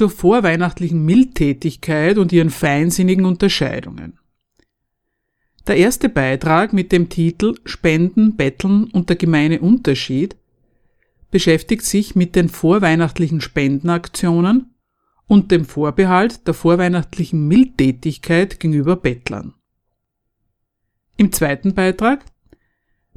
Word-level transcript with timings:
Zur 0.00 0.08
vorweihnachtlichen 0.08 1.04
Mildtätigkeit 1.04 2.16
und 2.16 2.32
ihren 2.32 2.48
feinsinnigen 2.48 3.26
Unterscheidungen. 3.26 4.18
Der 5.66 5.76
erste 5.76 6.08
Beitrag 6.08 6.72
mit 6.72 6.90
dem 6.90 7.10
Titel 7.10 7.56
Spenden, 7.66 8.34
Betteln 8.34 8.84
und 8.84 9.10
der 9.10 9.16
gemeine 9.16 9.60
Unterschied 9.60 10.36
beschäftigt 11.30 11.84
sich 11.84 12.14
mit 12.14 12.34
den 12.34 12.48
vorweihnachtlichen 12.48 13.42
Spendenaktionen 13.42 14.74
und 15.26 15.50
dem 15.50 15.66
Vorbehalt 15.66 16.46
der 16.46 16.54
vorweihnachtlichen 16.54 17.46
Mildtätigkeit 17.46 18.58
gegenüber 18.58 18.96
Bettlern. 18.96 19.52
Im 21.18 21.30
zweiten 21.30 21.74
Beitrag 21.74 22.24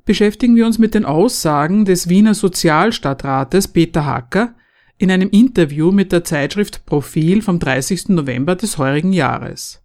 beschäftigen 0.03 0.57
wir 0.57 0.65
uns 0.65 0.79
mit 0.79 0.95
den 0.95 1.05
Aussagen 1.05 1.85
des 1.85 2.09
Wiener 2.09 2.33
Sozialstadtrates 2.33 3.69
Peter 3.69 4.05
Hacker 4.05 4.53
in 5.03 5.11
einem 5.11 5.29
Interview 5.29 5.91
mit 5.91 6.13
der 6.13 6.23
Zeitschrift 6.23 6.85
Profil 6.85 7.41
vom 7.41 7.59
30. 7.59 8.07
November 8.09 8.55
des 8.55 8.77
heurigen 8.77 9.11
Jahres. 9.11 9.83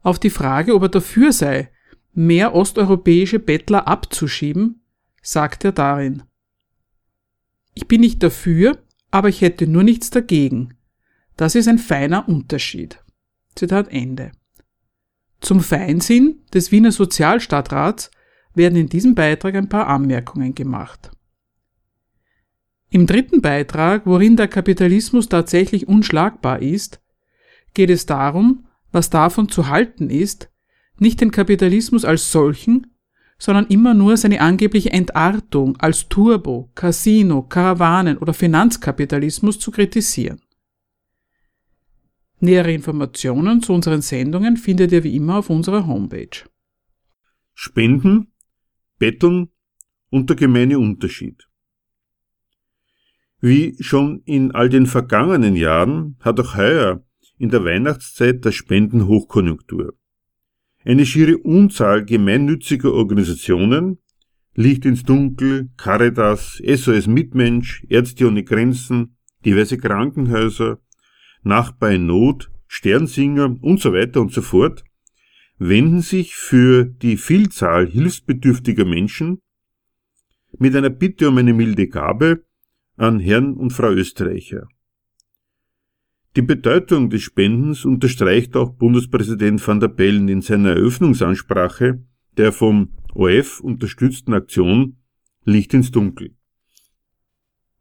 Auf 0.00 0.18
die 0.18 0.30
Frage, 0.30 0.74
ob 0.74 0.84
er 0.84 0.88
dafür 0.88 1.30
sei, 1.32 1.70
mehr 2.14 2.54
osteuropäische 2.54 3.38
Bettler 3.38 3.86
abzuschieben, 3.86 4.80
sagt 5.20 5.66
er 5.66 5.72
darin 5.72 6.22
Ich 7.74 7.86
bin 7.86 8.00
nicht 8.00 8.22
dafür, 8.22 8.78
aber 9.10 9.28
ich 9.28 9.42
hätte 9.42 9.66
nur 9.66 9.82
nichts 9.82 10.08
dagegen. 10.08 10.78
Das 11.36 11.54
ist 11.54 11.68
ein 11.68 11.78
feiner 11.78 12.26
Unterschied. 12.30 13.04
Zitat 13.54 13.88
Ende. 13.88 14.32
Zum 15.42 15.60
Feinsinn 15.60 16.40
des 16.54 16.72
Wiener 16.72 16.92
Sozialstadtrats 16.92 18.10
werden 18.54 18.78
in 18.78 18.88
diesem 18.88 19.14
Beitrag 19.14 19.54
ein 19.54 19.68
paar 19.68 19.86
Anmerkungen 19.88 20.54
gemacht. 20.54 21.10
Im 22.90 23.06
dritten 23.06 23.42
Beitrag, 23.42 24.06
worin 24.06 24.36
der 24.36 24.48
Kapitalismus 24.48 25.28
tatsächlich 25.28 25.88
unschlagbar 25.88 26.62
ist, 26.62 27.00
geht 27.74 27.90
es 27.90 28.06
darum, 28.06 28.66
was 28.92 29.10
davon 29.10 29.48
zu 29.48 29.68
halten 29.68 30.08
ist, 30.08 30.50
nicht 30.98 31.20
den 31.20 31.30
Kapitalismus 31.30 32.04
als 32.04 32.32
solchen, 32.32 32.86
sondern 33.38 33.66
immer 33.66 33.94
nur 33.94 34.16
seine 34.16 34.40
angebliche 34.40 34.90
Entartung 34.90 35.76
als 35.76 36.08
Turbo, 36.08 36.70
Casino, 36.74 37.42
Karawanen 37.42 38.18
oder 38.18 38.34
Finanzkapitalismus 38.34 39.58
zu 39.58 39.70
kritisieren. 39.70 40.40
Nähere 42.40 42.72
Informationen 42.72 43.62
zu 43.62 43.72
unseren 43.72 44.02
Sendungen 44.02 44.56
findet 44.56 44.92
ihr 44.92 45.04
wie 45.04 45.14
immer 45.14 45.38
auf 45.38 45.50
unserer 45.50 45.86
Homepage. 45.86 46.44
Spenden 47.54 48.32
Betteln 48.98 49.50
und 50.10 50.30
der 50.30 50.36
gemeine 50.36 50.78
Unterschied. 50.78 51.47
Wie 53.40 53.76
schon 53.80 54.22
in 54.24 54.50
all 54.52 54.68
den 54.68 54.86
vergangenen 54.86 55.54
Jahren 55.54 56.16
hat 56.20 56.40
auch 56.40 56.56
heuer 56.56 57.04
in 57.38 57.50
der 57.50 57.64
Weihnachtszeit 57.64 58.44
der 58.44 58.50
Spenden 58.50 59.06
Hochkonjunktur. 59.06 59.94
Eine 60.84 61.06
schiere 61.06 61.38
Unzahl 61.38 62.04
gemeinnütziger 62.04 62.92
Organisationen, 62.92 63.98
Licht 64.54 64.84
ins 64.84 65.04
Dunkel, 65.04 65.70
Caritas, 65.76 66.60
SOS 66.66 67.06
Mitmensch, 67.06 67.84
Ärzte 67.88 68.26
ohne 68.26 68.42
Grenzen, 68.42 69.16
diverse 69.44 69.78
Krankenhäuser, 69.78 70.80
Nachbar 71.44 71.92
in 71.92 72.06
Not, 72.06 72.50
Sternsinger 72.66 73.56
und 73.60 73.80
so 73.80 73.92
weiter 73.92 74.20
und 74.20 74.32
so 74.32 74.42
fort 74.42 74.84
wenden 75.58 76.00
sich 76.00 76.34
für 76.34 76.84
die 76.84 77.16
Vielzahl 77.16 77.86
hilfsbedürftiger 77.86 78.84
Menschen 78.84 79.40
mit 80.58 80.74
einer 80.74 80.90
Bitte 80.90 81.28
um 81.28 81.38
eine 81.38 81.52
milde 81.52 81.88
Gabe 81.88 82.44
an 82.98 83.20
Herrn 83.20 83.54
und 83.54 83.72
Frau 83.72 83.90
Österreicher. 83.90 84.68
Die 86.36 86.42
Bedeutung 86.42 87.10
des 87.10 87.22
Spendens 87.22 87.84
unterstreicht 87.84 88.56
auch 88.56 88.70
Bundespräsident 88.70 89.66
van 89.66 89.80
der 89.80 89.88
Bellen 89.88 90.28
in 90.28 90.42
seiner 90.42 90.70
Eröffnungsansprache 90.70 92.02
der 92.36 92.52
vom 92.52 92.92
OF 93.14 93.60
unterstützten 93.60 94.32
Aktion 94.32 94.98
Licht 95.44 95.74
ins 95.74 95.90
Dunkel. 95.90 96.36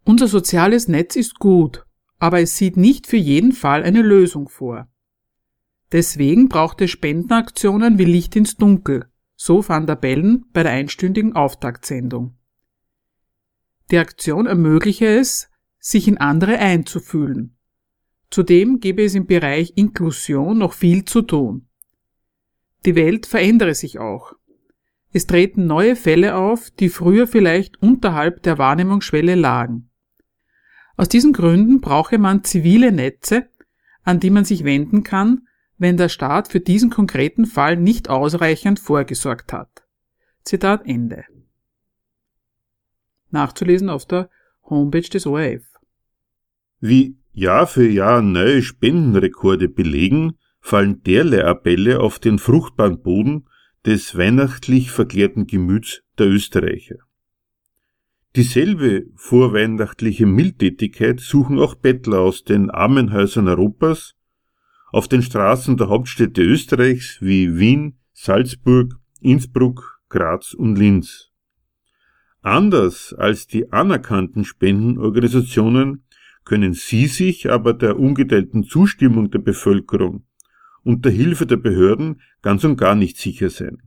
Unser 0.03 0.27
soziales 0.27 0.88
Netz 0.88 1.16
ist 1.16 1.38
gut, 1.38 1.85
aber 2.17 2.39
es 2.39 2.57
sieht 2.57 2.77
nicht 2.77 3.07
für 3.07 3.17
jeden 3.17 3.51
Fall 3.51 3.83
eine 3.83 4.01
Lösung 4.01 4.50
vor. 4.50 4.88
Deswegen 5.91 6.50
braucht 6.50 6.81
es 6.81 6.91
Spendenaktionen 6.91 7.97
wie 7.97 8.06
Licht 8.06 8.35
ins 8.35 8.56
Dunkel, 8.56 9.06
so 9.35 9.67
Van 9.67 9.85
der 9.85 9.95
Bellen 9.95 10.45
bei 10.53 10.63
der 10.63 10.72
einstündigen 10.72 11.33
Auftaktsendung. 11.33 12.36
Die 13.91 13.97
Aktion 13.97 14.45
ermögliche 14.45 15.07
es, 15.07 15.49
sich 15.79 16.07
in 16.07 16.17
andere 16.17 16.57
einzufühlen. 16.57 17.55
Zudem 18.29 18.79
gäbe 18.79 19.03
es 19.03 19.15
im 19.15 19.25
Bereich 19.25 19.73
Inklusion 19.75 20.57
noch 20.57 20.73
viel 20.73 21.05
zu 21.05 21.21
tun. 21.21 21.67
Die 22.85 22.95
Welt 22.95 23.25
verändere 23.25 23.73
sich 23.73 23.99
auch. 23.99 24.33
Es 25.13 25.25
treten 25.25 25.65
neue 25.65 25.95
Fälle 25.95 26.35
auf, 26.35 26.69
die 26.69 26.89
früher 26.89 27.27
vielleicht 27.27 27.81
unterhalb 27.81 28.43
der 28.43 28.57
Wahrnehmungsschwelle 28.57 29.35
lagen. 29.35 29.89
Aus 30.97 31.07
diesen 31.07 31.31
Gründen 31.31 31.79
brauche 31.79 32.17
man 32.17 32.43
zivile 32.43 32.91
Netze, 32.91 33.49
an 34.03 34.19
die 34.19 34.29
man 34.29 34.45
sich 34.45 34.63
wenden 34.63 35.03
kann, 35.03 35.47
wenn 35.77 35.95
der 35.95 36.09
Staat 36.09 36.49
für 36.49 36.59
diesen 36.59 36.89
konkreten 36.89 37.45
Fall 37.45 37.77
nicht 37.77 38.09
ausreichend 38.09 38.79
vorgesorgt 38.79 39.53
hat. 39.53 39.85
Zitat 40.43 40.85
Ende. 40.85 41.25
Nachzulesen 43.29 43.89
auf 43.89 44.05
der 44.05 44.29
Homepage 44.63 45.01
des 45.09 45.25
ORF. 45.25 45.63
Wie 46.79 47.17
Jahr 47.31 47.67
für 47.67 47.88
Jahr 47.88 48.21
neue 48.21 48.61
Spendenrekorde 48.61 49.69
belegen, 49.69 50.38
fallen 50.59 51.03
derlei 51.03 51.45
Appelle 51.45 51.99
auf 51.99 52.19
den 52.19 52.39
fruchtbaren 52.39 53.01
Boden 53.01 53.47
des 53.85 54.17
weihnachtlich 54.17 54.91
verklärten 54.91 55.47
Gemüts 55.47 56.01
der 56.18 56.27
Österreicher. 56.27 56.97
Dieselbe 58.35 59.06
vorweihnachtliche 59.15 60.25
Mildtätigkeit 60.25 61.19
suchen 61.19 61.57
auch 61.57 61.75
Bettler 61.75 62.19
aus 62.19 62.44
den 62.44 62.69
Armenhäusern 62.69 63.47
Europas, 63.47 64.15
auf 64.91 65.07
den 65.07 65.21
Straßen 65.21 65.77
der 65.77 65.89
Hauptstädte 65.89 66.41
Österreichs 66.41 67.18
wie 67.21 67.57
Wien, 67.57 67.97
Salzburg, 68.13 68.94
Innsbruck, 69.21 70.01
Graz 70.09 70.53
und 70.53 70.75
Linz. 70.75 71.31
Anders 72.42 73.13
als 73.13 73.48
die 73.48 73.72
anerkannten 73.72 74.45
Spendenorganisationen 74.45 76.04
können 76.45 76.74
sie 76.74 77.07
sich 77.07 77.51
aber 77.51 77.74
der 77.74 78.00
ungeteilten 78.00 78.63
Zustimmung 78.63 79.31
der 79.31 79.39
Bevölkerung 79.39 80.25
und 80.84 81.04
der 81.04 81.12
Hilfe 81.12 81.45
der 81.45 81.57
Behörden 81.57 82.22
ganz 82.42 82.63
und 82.63 82.78
gar 82.78 82.95
nicht 82.95 83.18
sicher 83.18 83.50
sein. 83.50 83.81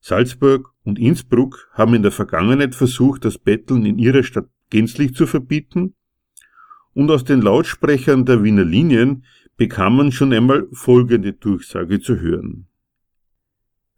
Salzburg 0.00 0.72
und 0.82 0.98
Innsbruck 0.98 1.68
haben 1.72 1.94
in 1.94 2.02
der 2.02 2.10
Vergangenheit 2.10 2.74
versucht, 2.74 3.24
das 3.24 3.38
Betteln 3.38 3.84
in 3.84 3.98
ihrer 3.98 4.22
Stadt 4.22 4.48
gänzlich 4.70 5.14
zu 5.14 5.26
verbieten, 5.26 5.94
und 6.94 7.10
aus 7.10 7.24
den 7.24 7.40
Lautsprechern 7.40 8.24
der 8.24 8.42
Wiener 8.42 8.64
Linien 8.64 9.24
bekam 9.56 9.96
man 9.96 10.12
schon 10.12 10.32
einmal 10.32 10.66
folgende 10.72 11.32
Durchsage 11.32 12.00
zu 12.00 12.20
hören. 12.20 12.66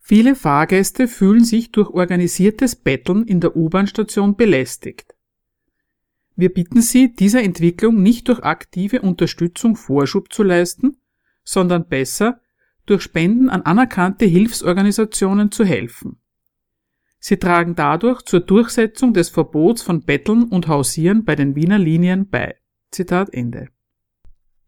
Viele 0.06 0.34
Fahrgäste 0.34 1.08
fühlen 1.08 1.44
sich 1.44 1.72
durch 1.72 1.88
organisiertes 1.88 2.76
Betteln 2.76 3.24
in 3.24 3.40
der 3.40 3.56
U-Bahn-Station 3.56 4.36
belästigt. 4.36 5.14
Wir 6.36 6.52
bitten 6.52 6.82
Sie, 6.82 7.14
dieser 7.14 7.42
Entwicklung 7.42 8.02
nicht 8.02 8.28
durch 8.28 8.40
aktive 8.40 9.00
Unterstützung 9.00 9.76
Vorschub 9.76 10.30
zu 10.30 10.42
leisten, 10.42 10.98
sondern 11.42 11.88
besser 11.88 12.38
durch 12.84 13.00
Spenden 13.00 13.48
an 13.48 13.62
anerkannte 13.62 14.26
Hilfsorganisationen 14.26 15.50
zu 15.50 15.64
helfen. 15.64 16.18
Sie 17.18 17.38
tragen 17.38 17.74
dadurch 17.74 18.20
zur 18.26 18.40
Durchsetzung 18.40 19.14
des 19.14 19.30
Verbots 19.30 19.80
von 19.80 20.02
Betteln 20.02 20.42
und 20.42 20.68
Hausieren 20.68 21.24
bei 21.24 21.34
den 21.34 21.56
Wiener 21.56 21.78
Linien 21.78 22.28
bei. 22.28 22.56
Zitat 22.90 23.32
Ende. 23.32 23.68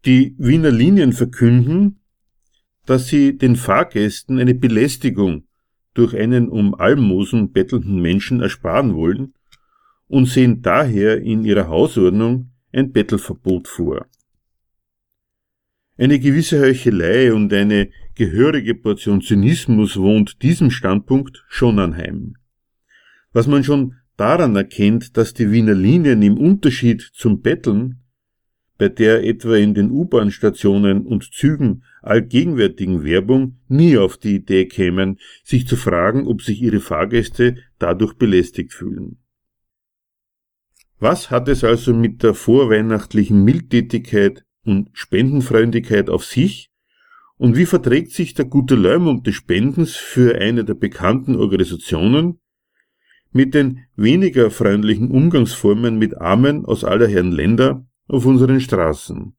Die 0.03 0.35
Wiener 0.39 0.71
Linien 0.71 1.13
verkünden, 1.13 1.99
dass 2.87 3.07
sie 3.07 3.37
den 3.37 3.55
Fahrgästen 3.55 4.39
eine 4.39 4.55
Belästigung 4.55 5.43
durch 5.93 6.15
einen 6.15 6.47
um 6.47 6.73
Almosen 6.73 7.51
bettelnden 7.51 8.01
Menschen 8.01 8.41
ersparen 8.41 8.95
wollen 8.95 9.33
und 10.07 10.25
sehen 10.25 10.61
daher 10.61 11.21
in 11.21 11.43
ihrer 11.43 11.67
Hausordnung 11.67 12.51
ein 12.71 12.91
Bettelverbot 12.91 13.67
vor. 13.67 14.07
Eine 15.97 16.19
gewisse 16.19 16.61
Heuchelei 16.61 17.33
und 17.33 17.51
eine 17.51 17.89
gehörige 18.15 18.73
Portion 18.73 19.21
Zynismus 19.21 19.97
wohnt 19.97 20.41
diesem 20.41 20.71
Standpunkt 20.71 21.43
schon 21.49 21.79
anheim. 21.79 22.35
Was 23.33 23.47
man 23.47 23.63
schon 23.63 23.95
daran 24.15 24.55
erkennt, 24.55 25.17
dass 25.17 25.33
die 25.33 25.51
Wiener 25.51 25.73
Linien 25.73 26.21
im 26.21 26.37
Unterschied 26.37 27.01
zum 27.01 27.41
Betteln, 27.41 27.99
bei 28.77 28.89
der 28.89 29.23
etwa 29.23 29.55
in 29.55 29.73
den 29.73 29.91
U-Bahn-Stationen 29.91 31.05
und 31.05 31.33
Zügen 31.33 31.83
allgegenwärtigen 32.01 33.03
Werbung 33.03 33.57
nie 33.67 33.97
auf 33.97 34.17
die 34.17 34.35
Idee 34.35 34.65
kämen, 34.65 35.19
sich 35.43 35.67
zu 35.67 35.75
fragen, 35.75 36.27
ob 36.27 36.41
sich 36.41 36.61
ihre 36.61 36.79
Fahrgäste 36.79 37.57
dadurch 37.79 38.13
belästigt 38.13 38.73
fühlen. 38.73 39.17
Was 40.99 41.29
hat 41.29 41.47
es 41.47 41.63
also 41.63 41.93
mit 41.93 42.23
der 42.23 42.33
vorweihnachtlichen 42.33 43.43
Mildtätigkeit 43.43 44.45
und 44.63 44.89
Spendenfreundlichkeit 44.93 46.09
auf 46.09 46.25
sich? 46.25 46.71
Und 47.37 47.55
wie 47.55 47.67
verträgt 47.67 48.13
sich 48.13 48.33
der 48.33 48.45
gute 48.45 48.73
Leumund 48.73 49.27
des 49.27 49.35
Spendens 49.35 49.95
für 49.95 50.39
eine 50.39 50.65
der 50.65 50.73
bekannten 50.73 51.35
Organisationen 51.35 52.39
mit 53.31 53.53
den 53.53 53.85
weniger 53.95 54.49
freundlichen 54.49 55.11
Umgangsformen 55.11 55.99
mit 55.99 56.17
Armen 56.17 56.65
aus 56.65 56.83
aller 56.83 57.07
Herren 57.07 57.31
Länder 57.31 57.85
auf 58.07 58.25
unseren 58.25 58.59
Straßen? 58.59 59.35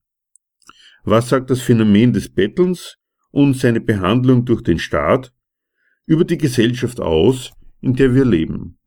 Was 1.04 1.28
sagt 1.28 1.50
das 1.50 1.60
Phänomen 1.60 2.12
des 2.12 2.28
Bettelns 2.28 2.98
und 3.30 3.54
seine 3.54 3.80
Behandlung 3.80 4.44
durch 4.44 4.62
den 4.62 4.78
Staat 4.78 5.32
über 6.06 6.24
die 6.24 6.38
Gesellschaft 6.38 7.00
aus, 7.00 7.52
in 7.80 7.94
der 7.94 8.14
wir 8.14 8.24
leben? 8.24 8.78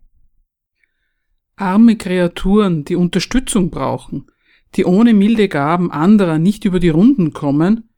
Arme 1.55 1.95
Kreaturen, 1.95 2.85
die 2.85 2.95
Unterstützung 2.95 3.69
brauchen, 3.69 4.27
die 4.75 4.85
ohne 4.85 5.13
milde 5.13 5.47
Gaben 5.47 5.91
anderer 5.91 6.39
nicht 6.39 6.65
über 6.65 6.79
die 6.79 6.89
Runden 6.89 7.33
kommen, 7.33 7.89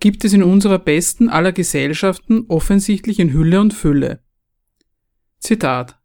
gibt 0.00 0.24
es 0.24 0.32
in 0.32 0.42
unserer 0.42 0.78
besten 0.78 1.28
aller 1.28 1.52
Gesellschaften 1.52 2.46
offensichtlich 2.48 3.20
in 3.20 3.32
Hülle 3.32 3.60
und 3.60 3.74
Fülle. 3.74 4.24
Zitat 5.38 6.01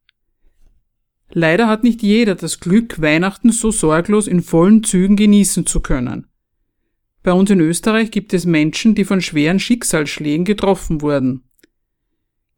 Leider 1.32 1.68
hat 1.68 1.84
nicht 1.84 2.02
jeder 2.02 2.36
das 2.36 2.60
Glück, 2.60 3.02
Weihnachten 3.02 3.52
so 3.52 3.72
sorglos 3.72 4.28
in 4.28 4.42
vollen 4.42 4.84
Zügen 4.84 5.16
genießen 5.16 5.66
zu 5.66 5.82
können. 5.82 6.28
Bei 7.24 7.34
uns 7.34 7.50
in 7.50 7.60
Österreich 7.60 8.12
gibt 8.12 8.34
es 8.34 8.46
Menschen, 8.46 8.96
die 8.96 9.04
von 9.04 9.20
schweren 9.22 9.60
Schicksalsschlägen 9.60 10.46
getroffen 10.46 11.02
wurden. 11.02 11.44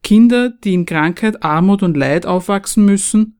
Kinder, 0.04 0.52
die 0.52 0.76
in 0.76 0.86
Krankheit, 0.86 1.44
Armut 1.44 1.84
und 1.84 1.98
Leid 1.98 2.26
aufwachsen 2.26 2.86
müssen, 2.86 3.40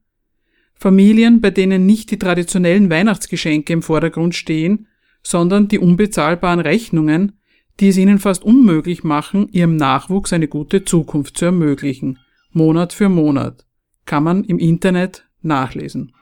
Familien, 0.74 1.40
bei 1.40 1.50
denen 1.50 1.86
nicht 1.86 2.10
die 2.10 2.18
traditionellen 2.18 2.90
Weihnachtsgeschenke 2.90 3.72
im 3.72 3.82
Vordergrund 3.82 4.34
stehen, 4.34 4.88
sondern 5.22 5.68
die 5.68 5.78
unbezahlbaren 5.78 6.60
Rechnungen, 6.60 7.38
die 7.78 7.88
es 7.88 7.96
ihnen 7.96 8.18
fast 8.18 8.42
unmöglich 8.42 9.04
machen, 9.04 9.48
ihrem 9.52 9.76
Nachwuchs 9.76 10.32
eine 10.32 10.48
gute 10.48 10.84
Zukunft 10.84 11.36
zu 11.36 11.44
ermöglichen, 11.44 12.18
Monat 12.50 12.92
für 12.92 13.08
Monat, 13.08 13.66
kann 14.04 14.24
man 14.24 14.44
im 14.44 14.58
Internet 14.58 15.28
nachlesen. 15.42 16.12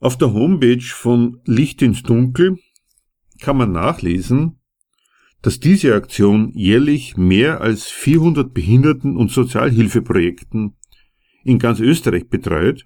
Auf 0.00 0.16
der 0.16 0.32
Homepage 0.32 0.82
von 0.82 1.40
Licht 1.44 1.82
ins 1.82 2.02
Dunkel 2.02 2.58
kann 3.40 3.56
man 3.56 3.72
nachlesen, 3.72 4.60
dass 5.42 5.60
diese 5.60 5.94
Aktion 5.94 6.50
jährlich 6.54 7.16
mehr 7.16 7.60
als 7.60 7.86
400 7.86 8.52
Behinderten- 8.52 9.16
und 9.16 9.30
Sozialhilfeprojekten 9.30 10.76
in 11.44 11.58
ganz 11.58 11.80
Österreich 11.80 12.28
betreut 12.28 12.84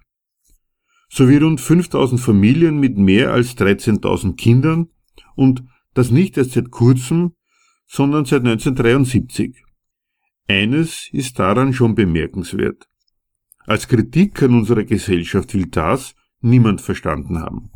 sowie 1.08 1.36
rund 1.36 1.60
5000 1.60 2.20
Familien 2.20 2.80
mit 2.80 2.96
mehr 2.98 3.32
als 3.32 3.56
13.000 3.56 4.36
Kindern 4.36 4.88
und 5.36 5.62
das 5.94 6.10
nicht 6.10 6.36
erst 6.36 6.52
seit 6.52 6.70
kurzem, 6.70 7.34
sondern 7.86 8.24
seit 8.24 8.40
1973. 8.40 9.64
Eines 10.48 11.08
ist 11.12 11.38
daran 11.38 11.72
schon 11.72 11.94
bemerkenswert. 11.94 12.88
Als 13.66 13.88
Kritik 13.88 14.42
an 14.42 14.54
unserer 14.54 14.84
Gesellschaft 14.84 15.54
will 15.54 15.66
das 15.66 16.14
niemand 16.40 16.80
verstanden 16.80 17.38
haben. 17.38 17.70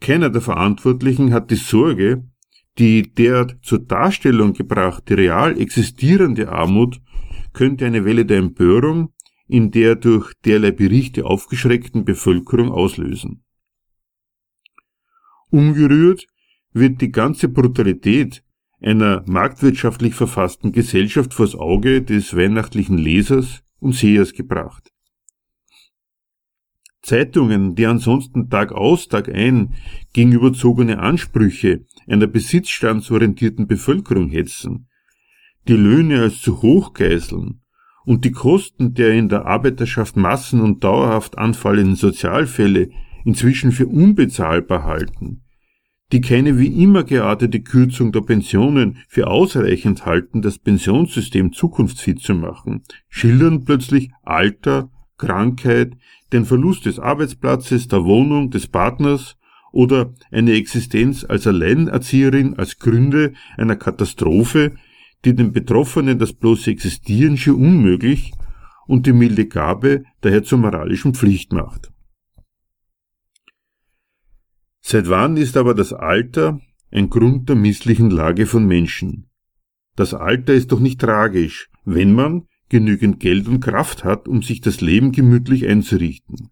Keiner 0.00 0.30
der 0.30 0.40
Verantwortlichen 0.40 1.32
hat 1.34 1.50
die 1.50 1.56
Sorge, 1.56 2.24
die 2.78 3.14
derart 3.14 3.58
zur 3.62 3.80
Darstellung 3.80 4.54
gebrachte 4.54 5.18
real 5.18 5.60
existierende 5.60 6.50
Armut 6.50 7.00
könnte 7.52 7.84
eine 7.84 8.04
Welle 8.04 8.24
der 8.24 8.38
Empörung 8.38 9.12
in 9.46 9.70
der 9.72 9.96
durch 9.96 10.32
derlei 10.44 10.70
Berichte 10.70 11.26
aufgeschreckten 11.26 12.04
Bevölkerung 12.04 12.70
auslösen. 12.70 13.42
Umgerührt 15.50 16.26
wird 16.72 17.00
die 17.00 17.10
ganze 17.10 17.48
Brutalität 17.48 18.44
einer 18.80 19.24
marktwirtschaftlich 19.26 20.14
verfassten 20.14 20.72
Gesellschaft 20.72 21.34
vors 21.34 21.56
Auge 21.56 22.00
des 22.00 22.34
weihnachtlichen 22.34 22.96
Lesers 22.96 23.62
und 23.80 23.94
Sehers 23.94 24.32
gebracht. 24.32 24.92
Zeitungen, 27.02 27.74
die 27.74 27.86
ansonsten 27.86 28.50
Tag 28.50 28.72
aus, 28.72 29.08
Tag 29.08 29.28
ein 29.28 29.74
gegen 30.12 30.32
überzogene 30.32 30.98
Ansprüche 30.98 31.86
einer 32.06 32.26
besitzstandsorientierten 32.26 33.66
Bevölkerung 33.66 34.28
hetzen, 34.28 34.88
die 35.68 35.74
Löhne 35.74 36.22
als 36.22 36.40
zu 36.40 36.62
hoch 36.62 36.92
geißeln 36.92 37.60
und 38.04 38.24
die 38.24 38.32
Kosten 38.32 38.94
der 38.94 39.12
in 39.12 39.28
der 39.28 39.46
Arbeiterschaft 39.46 40.16
massen- 40.16 40.60
und 40.60 40.84
dauerhaft 40.84 41.38
anfallenden 41.38 41.96
Sozialfälle 41.96 42.90
inzwischen 43.24 43.72
für 43.72 43.86
unbezahlbar 43.86 44.84
halten, 44.84 45.42
die 46.12 46.20
keine 46.20 46.58
wie 46.58 46.82
immer 46.82 47.04
geartete 47.04 47.60
Kürzung 47.60 48.12
der 48.12 48.22
Pensionen 48.22 48.98
für 49.08 49.28
ausreichend 49.28 50.06
halten, 50.06 50.42
das 50.42 50.58
Pensionssystem 50.58 51.52
zukunftsfit 51.52 52.20
zu 52.20 52.34
machen, 52.34 52.82
schildern 53.08 53.64
plötzlich 53.64 54.10
Alter, 54.22 54.90
Krankheit, 55.20 55.96
den 56.32 56.46
Verlust 56.46 56.86
des 56.86 56.98
Arbeitsplatzes, 56.98 57.88
der 57.88 58.04
Wohnung, 58.04 58.50
des 58.50 58.66
Partners 58.66 59.36
oder 59.70 60.14
eine 60.30 60.54
Existenz 60.54 61.24
als 61.28 61.46
Alleinerzieherin 61.46 62.58
als 62.58 62.78
Gründe 62.78 63.34
einer 63.56 63.76
Katastrophe, 63.76 64.76
die 65.24 65.34
den 65.34 65.52
Betroffenen 65.52 66.18
das 66.18 66.32
bloße 66.32 66.70
Existieren 66.70 67.36
schier 67.36 67.54
unmöglich 67.54 68.32
und 68.86 69.06
die 69.06 69.12
milde 69.12 69.46
Gabe 69.46 70.04
daher 70.22 70.42
zur 70.42 70.58
moralischen 70.58 71.14
Pflicht 71.14 71.52
macht. 71.52 71.92
Seit 74.80 75.08
wann 75.08 75.36
ist 75.36 75.56
aber 75.56 75.74
das 75.74 75.92
Alter 75.92 76.60
ein 76.90 77.10
Grund 77.10 77.48
der 77.48 77.56
misslichen 77.56 78.10
Lage 78.10 78.46
von 78.46 78.66
Menschen? 78.66 79.30
Das 79.94 80.14
Alter 80.14 80.54
ist 80.54 80.72
doch 80.72 80.80
nicht 80.80 81.00
tragisch, 81.00 81.68
wenn 81.84 82.14
man 82.14 82.46
genügend 82.70 83.20
Geld 83.20 83.46
und 83.46 83.60
Kraft 83.60 84.04
hat, 84.04 84.26
um 84.26 84.42
sich 84.42 84.62
das 84.62 84.80
Leben 84.80 85.12
gemütlich 85.12 85.66
einzurichten. 85.66 86.48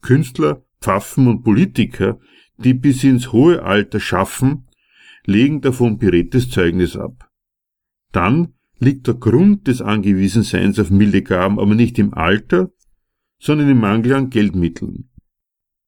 Künstler, 0.00 0.64
Pfaffen 0.80 1.26
und 1.26 1.42
Politiker, 1.42 2.18
die 2.56 2.72
bis 2.72 3.04
ins 3.04 3.32
hohe 3.32 3.62
Alter 3.62 4.00
schaffen, 4.00 4.68
legen 5.26 5.60
davon 5.60 5.98
beredtes 5.98 6.48
Zeugnis 6.48 6.96
ab. 6.96 7.30
Dann 8.12 8.54
liegt 8.78 9.06
der 9.06 9.14
Grund 9.14 9.66
des 9.66 9.82
Angewiesenseins 9.82 10.78
auf 10.78 10.90
milde 10.90 11.22
Gaben 11.22 11.58
aber 11.58 11.74
nicht 11.74 11.98
im 11.98 12.14
Alter, 12.14 12.70
sondern 13.38 13.68
im 13.68 13.80
Mangel 13.80 14.14
an 14.14 14.30
Geldmitteln. 14.30 15.10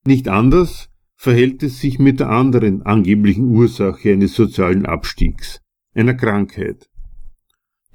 Nicht 0.05 0.29
anders 0.29 0.91
verhält 1.15 1.63
es 1.63 1.81
sich 1.81 1.99
mit 1.99 2.21
der 2.21 2.31
anderen 2.31 2.83
angeblichen 2.83 3.47
Ursache 3.47 4.13
eines 4.13 4.35
sozialen 4.35 4.87
Abstiegs, 4.87 5.61
einer 5.95 6.15
Krankheit. 6.15 6.89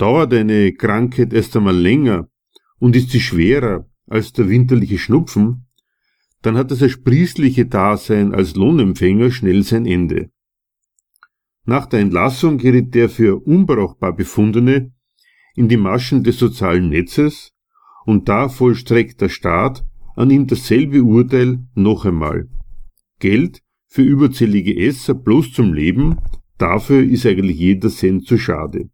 Dauert 0.02 0.34
eine 0.34 0.74
Krankheit 0.74 1.32
erst 1.32 1.56
einmal 1.56 1.78
länger 1.78 2.28
und 2.80 2.96
ist 2.96 3.12
sie 3.12 3.20
schwerer 3.20 3.88
als 4.08 4.34
der 4.34 4.50
winterliche 4.50 4.98
Schnupfen, 4.98 5.68
dann 6.42 6.58
hat 6.58 6.72
das 6.72 6.82
ersprießliche 6.82 7.68
Dasein 7.68 8.34
als 8.34 8.56
Lohnempfänger 8.56 9.30
schnell 9.30 9.62
sein 9.62 9.86
Ende. 9.86 10.32
Nach 11.66 11.86
der 11.86 12.00
Entlassung 12.00 12.58
gerät 12.58 12.96
der 12.96 13.10
für 13.10 13.46
unbrauchbar 13.46 14.16
befundene 14.16 14.92
in 15.56 15.70
die 15.70 15.78
Maschen 15.78 16.24
des 16.24 16.40
sozialen 16.40 16.90
Netzes 16.90 17.54
und 18.04 18.28
da 18.28 18.50
vollstreckt 18.50 19.22
der 19.22 19.30
Staat 19.30 19.86
an 20.16 20.32
ihm 20.32 20.48
dasselbe 20.48 21.04
Urteil 21.04 21.60
noch 21.76 22.06
einmal. 22.06 22.50
Geld 23.20 23.62
für 23.86 24.02
überzählige 24.02 24.76
Esser 24.76 25.14
bloß 25.14 25.54
zum 25.54 25.76
Leben, 25.76 26.18
dafür 26.58 27.04
ist 27.04 27.28
eigentlich 27.28 27.60
jeder 27.60 27.90
Cent 27.90 28.26
zu 28.26 28.40
schade. 28.40 28.90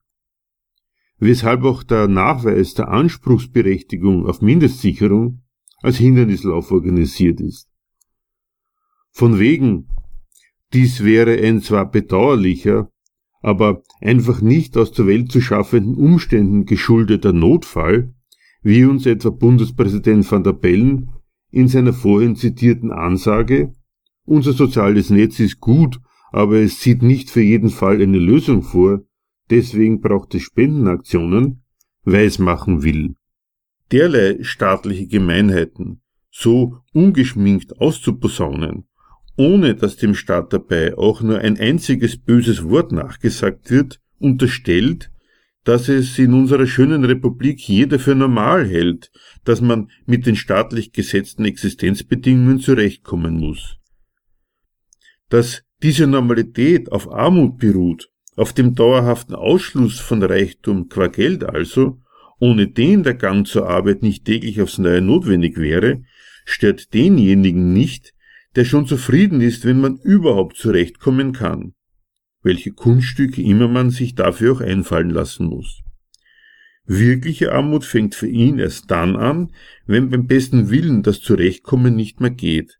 Weshalb 1.19 1.63
auch 1.63 1.83
der 1.83 2.07
Nachweis 2.07 2.73
der 2.75 2.89
Anspruchsberechtigung 2.89 4.27
auf 4.27 4.41
Mindestsicherung 4.41 5.41
als 5.81 5.97
Hindernislauf 5.97 6.71
organisiert 6.71 7.39
ist. 7.41 7.67
Von 9.11 9.39
wegen 9.39 9.87
dies 10.73 11.03
wäre 11.03 11.41
ein 11.41 11.61
zwar 11.61 11.89
bedauerlicher, 11.89 12.91
aber 13.41 13.83
einfach 14.01 14.41
nicht 14.41 14.77
aus 14.77 14.91
der 14.91 15.07
Welt 15.07 15.31
zu 15.31 15.41
schaffenden 15.41 15.95
Umständen 15.95 16.65
geschuldeter 16.65 17.33
Notfall, 17.33 18.13
wie 18.61 18.83
uns 18.85 19.05
etwa 19.05 19.29
Bundespräsident 19.29 20.29
van 20.29 20.43
der 20.43 20.53
Bellen 20.53 21.09
in 21.49 21.67
seiner 21.67 21.93
vorhin 21.93 22.35
zitierten 22.35 22.91
Ansage 22.91 23.73
Unser 24.25 24.51
soziales 24.51 25.09
Netz 25.09 25.39
ist 25.39 25.61
gut, 25.61 26.01
aber 26.31 26.57
es 26.57 26.81
sieht 26.81 27.01
nicht 27.01 27.29
für 27.29 27.41
jeden 27.41 27.69
Fall 27.69 28.01
eine 28.01 28.19
Lösung 28.19 28.61
vor, 28.61 29.01
deswegen 29.49 30.01
braucht 30.01 30.35
es 30.35 30.43
Spendenaktionen, 30.43 31.63
weil 32.03 32.25
es 32.25 32.39
machen 32.39 32.83
will. 32.83 33.15
Derlei 33.91 34.43
staatliche 34.43 35.07
Gemeinheiten 35.07 36.01
so 36.29 36.81
ungeschminkt 36.93 37.79
auszuposaunen, 37.79 38.85
ohne 39.37 39.75
dass 39.75 39.95
dem 39.95 40.13
Staat 40.13 40.53
dabei 40.53 40.97
auch 40.97 41.21
nur 41.21 41.39
ein 41.39 41.57
einziges 41.57 42.17
böses 42.17 42.63
Wort 42.63 42.91
nachgesagt 42.91 43.71
wird, 43.71 43.99
unterstellt, 44.19 45.11
dass 45.63 45.89
es 45.89 46.17
in 46.17 46.33
unserer 46.33 46.65
schönen 46.65 47.03
Republik 47.03 47.59
jeder 47.67 47.99
für 47.99 48.15
normal 48.15 48.65
hält, 48.65 49.11
dass 49.43 49.59
man 49.61 49.89
mit 50.05 50.25
den 50.25 50.35
staatlich 50.35 50.93
gesetzten 50.93 51.43
Existenzbedingungen 51.45 52.59
zurechtkommen 52.59 53.37
muss. 53.37 53.77
Dass 55.29 55.63
diese 55.83 56.07
Normalität 56.07 56.91
auf 56.91 57.11
Armut 57.11 57.57
beruht, 57.57 58.09
auf 58.37 58.53
dem 58.53 58.75
dauerhaften 58.75 59.35
Ausschluss 59.35 59.99
von 59.99 60.23
Reichtum 60.23 60.87
qua 60.87 61.07
Geld 61.07 61.43
also, 61.43 61.99
ohne 62.39 62.67
den 62.67 63.01
der 63.01 63.15
Gang 63.15 63.47
zur 63.47 63.67
Arbeit 63.67 64.03
nicht 64.03 64.25
täglich 64.25 64.61
aufs 64.61 64.77
Neue 64.77 65.01
notwendig 65.01 65.57
wäre, 65.57 66.03
stört 66.45 66.93
denjenigen 66.93 67.73
nicht, 67.73 68.13
der 68.55 68.63
schon 68.63 68.85
zufrieden 68.85 69.41
ist, 69.41 69.65
wenn 69.65 69.81
man 69.81 69.97
überhaupt 69.97 70.55
zurechtkommen 70.55 71.33
kann. 71.33 71.73
Welche 72.43 72.71
Kunststücke 72.71 73.41
immer 73.41 73.67
man 73.67 73.89
sich 73.89 74.13
dafür 74.13 74.53
auch 74.53 74.61
einfallen 74.61 75.09
lassen 75.09 75.47
muss. 75.47 75.81
Wirkliche 76.85 77.51
Armut 77.51 77.83
fängt 77.83 78.13
für 78.13 78.27
ihn 78.27 78.59
erst 78.59 78.91
dann 78.91 79.15
an, 79.15 79.51
wenn 79.87 80.09
beim 80.09 80.27
besten 80.27 80.69
Willen 80.69 81.01
das 81.01 81.21
Zurechtkommen 81.21 81.95
nicht 81.95 82.21
mehr 82.21 82.29
geht. 82.29 82.77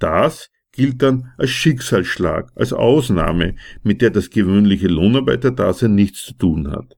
Das 0.00 0.50
gilt 0.78 1.02
dann 1.02 1.32
als 1.36 1.50
Schicksalsschlag, 1.50 2.52
als 2.54 2.72
Ausnahme, 2.72 3.56
mit 3.82 4.00
der 4.00 4.10
das 4.10 4.30
gewöhnliche 4.30 4.86
Lohnarbeiterdasein 4.86 5.94
nichts 5.94 6.24
zu 6.24 6.34
tun 6.34 6.70
hat. 6.70 6.96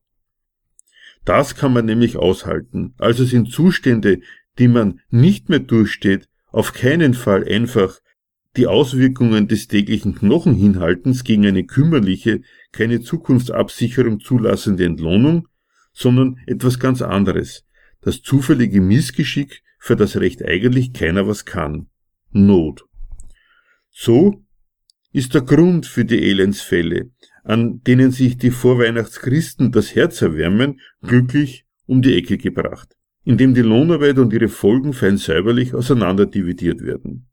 Das 1.24 1.56
kann 1.56 1.72
man 1.72 1.86
nämlich 1.86 2.16
aushalten, 2.16 2.94
also 2.98 3.24
sind 3.24 3.50
Zustände, 3.50 4.20
die 4.58 4.68
man 4.68 5.00
nicht 5.08 5.48
mehr 5.48 5.60
durchsteht, 5.60 6.28
auf 6.52 6.74
keinen 6.74 7.14
Fall 7.14 7.48
einfach 7.48 7.98
die 8.56 8.66
Auswirkungen 8.66 9.48
des 9.48 9.66
täglichen 9.66 10.14
Knochenhinhaltens 10.14 11.24
gegen 11.24 11.46
eine 11.46 11.64
kümmerliche, 11.64 12.42
keine 12.72 13.00
Zukunftsabsicherung 13.00 14.20
zulassende 14.20 14.84
Entlohnung, 14.84 15.48
sondern 15.92 16.38
etwas 16.46 16.78
ganz 16.78 17.00
anderes, 17.00 17.64
das 18.02 18.20
zufällige 18.20 18.80
Missgeschick, 18.80 19.62
für 19.78 19.96
das 19.96 20.18
Recht 20.18 20.44
eigentlich 20.44 20.92
keiner 20.92 21.26
was 21.26 21.46
kann. 21.46 21.86
Not. 22.30 22.89
So 23.90 24.44
ist 25.12 25.34
der 25.34 25.42
Grund 25.42 25.86
für 25.86 26.04
die 26.04 26.22
Elendsfälle, 26.22 27.10
an 27.42 27.82
denen 27.82 28.10
sich 28.12 28.38
die 28.38 28.50
Vorweihnachtschristen 28.50 29.72
das 29.72 29.94
Herz 29.94 30.22
erwärmen, 30.22 30.80
glücklich 31.02 31.66
um 31.86 32.02
die 32.02 32.16
Ecke 32.16 32.38
gebracht, 32.38 32.96
indem 33.24 33.54
die 33.54 33.62
Lohnarbeit 33.62 34.18
und 34.18 34.32
ihre 34.32 34.48
Folgen 34.48 34.92
fein 34.92 35.16
säuberlich 35.16 35.74
auseinanderdividiert 35.74 36.82
werden. 36.82 37.28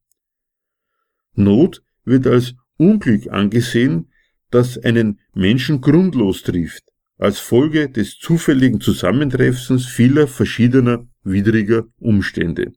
Not 1.36 1.84
wird 2.04 2.26
als 2.26 2.56
Unglück 2.78 3.32
angesehen, 3.32 4.12
das 4.50 4.78
einen 4.78 5.20
Menschen 5.34 5.82
grundlos 5.82 6.42
trifft, 6.42 6.84
als 7.18 7.40
Folge 7.40 7.90
des 7.90 8.18
zufälligen 8.18 8.82
Zusammentreffens 8.82 9.86
vieler 9.86 10.28
verschiedener 10.28 11.08
widriger 11.24 11.86
Umstände. 11.98 12.74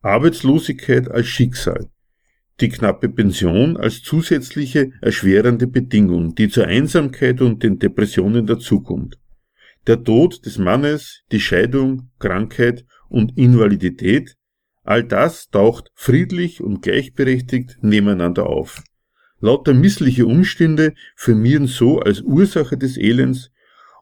Arbeitslosigkeit 0.00 1.10
als 1.10 1.26
Schicksal, 1.26 1.91
die 2.62 2.70
knappe 2.70 3.10
Pension 3.10 3.76
als 3.76 4.02
zusätzliche 4.02 4.92
erschwerende 5.02 5.66
Bedingung, 5.66 6.34
die 6.34 6.48
zur 6.48 6.66
Einsamkeit 6.66 7.42
und 7.42 7.62
den 7.62 7.78
Depressionen 7.78 8.46
dazukommt. 8.46 9.18
Der 9.86 10.02
Tod 10.02 10.46
des 10.46 10.56
Mannes, 10.56 11.22
die 11.30 11.40
Scheidung, 11.40 12.10
Krankheit 12.18 12.86
und 13.10 13.36
Invalidität 13.36 14.36
All 14.84 15.04
das 15.04 15.48
taucht 15.48 15.92
friedlich 15.94 16.60
und 16.60 16.82
gleichberechtigt 16.82 17.78
nebeneinander 17.82 18.46
auf. 18.46 18.82
Lauter 19.40 19.74
missliche 19.74 20.26
Umstände 20.26 20.94
firmieren 21.14 21.66
so 21.66 22.00
als 22.00 22.20
Ursache 22.20 22.76
des 22.76 22.96
Elends 22.96 23.50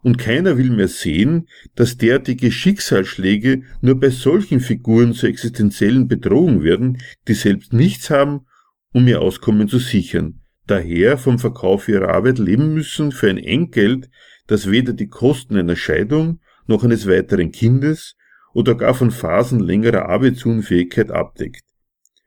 und 0.03 0.17
keiner 0.17 0.57
will 0.57 0.71
mehr 0.71 0.89
sehen, 0.89 1.49
dass 1.75 1.99
derartige 1.99 2.51
Schicksalsschläge 2.51 3.63
nur 3.83 4.01
bei 4.01 4.09
solchen 4.09 4.61
Figuren 4.61 5.13
zur 5.13 5.29
existenziellen 5.29 6.09
Bedrohung 6.09 6.63
werden, 6.63 6.99
die 7.29 7.35
selbst 7.35 7.75
nichts 7.75 8.09
haben, 8.09 8.47
um 8.93 9.07
ihr 9.07 9.21
Auskommen 9.21 9.69
zu 9.69 9.79
sichern, 9.79 10.41
daher 10.67 11.19
vom 11.19 11.39
Verkauf 11.39 11.89
ihrer 11.89 12.09
Arbeit 12.09 12.39
leben 12.39 12.75
müssen 12.75 13.13
für 13.13 13.29
ein 13.29 13.39
Entgelt, 13.39 14.11
das 14.47 14.71
weder 14.71 14.93
die 14.93 15.09
Kosten 15.09 15.57
einer 15.57 15.77
Scheidung 15.77 16.41
noch 16.67 16.85
eines 16.85 17.09
weiteren 17.09 17.53
Kindes 17.53 18.17
oder 18.53 18.75
gar 18.75 18.95
von 18.95 19.11
Phasen 19.11 19.61
längerer 19.61 20.09
Arbeitsunfähigkeit 20.09 21.11
abdeckt, 21.11 21.65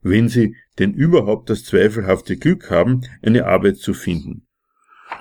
wenn 0.02 0.30
sie 0.30 0.56
denn 0.80 0.94
überhaupt 0.94 1.50
das 1.50 1.64
zweifelhafte 1.64 2.38
Glück 2.38 2.70
haben, 2.70 3.02
eine 3.22 3.46
Arbeit 3.46 3.78
zu 3.78 3.94
finden. 3.94 4.48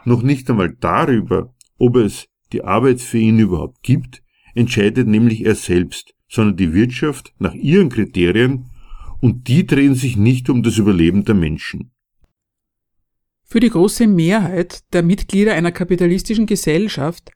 Noch 0.04 0.22
nicht 0.22 0.48
einmal 0.48 0.74
darüber, 0.80 1.54
ob 1.78 1.96
es 1.96 2.26
die 2.52 2.62
Arbeit 2.62 3.00
für 3.00 3.18
ihn 3.18 3.38
überhaupt 3.38 3.82
gibt, 3.82 4.22
entscheidet 4.54 5.06
nämlich 5.08 5.44
er 5.44 5.54
selbst, 5.54 6.14
sondern 6.28 6.56
die 6.56 6.72
Wirtschaft 6.72 7.32
nach 7.38 7.54
ihren 7.54 7.88
Kriterien 7.88 8.70
und 9.22 9.46
die 9.46 9.64
drehen 9.66 9.94
sich 9.94 10.16
nicht 10.16 10.50
um 10.50 10.64
das 10.64 10.78
Überleben 10.78 11.24
der 11.24 11.36
Menschen. 11.36 11.92
Für 13.44 13.60
die 13.60 13.70
große 13.70 14.08
Mehrheit 14.08 14.82
der 14.92 15.04
Mitglieder 15.04 15.54
einer 15.54 15.70
kapitalistischen 15.70 16.46
Gesellschaft 16.46 17.30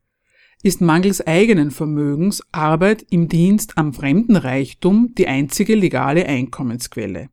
ist 0.62 0.81
mangels 0.81 1.25
eigenen 1.25 1.71
Vermögens 1.71 2.43
Arbeit 2.50 3.07
im 3.11 3.28
Dienst 3.28 3.78
am 3.78 3.93
fremden 3.93 4.35
Reichtum 4.35 5.14
die 5.16 5.28
einzige 5.28 5.76
legale 5.76 6.26
Einkommensquelle. 6.26 7.28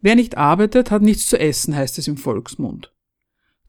Wer 0.00 0.14
nicht 0.14 0.36
arbeitet, 0.36 0.92
hat 0.92 1.02
nichts 1.02 1.26
zu 1.26 1.36
essen, 1.36 1.74
heißt 1.74 1.98
es 1.98 2.06
im 2.06 2.18
Volksmund. 2.18 2.94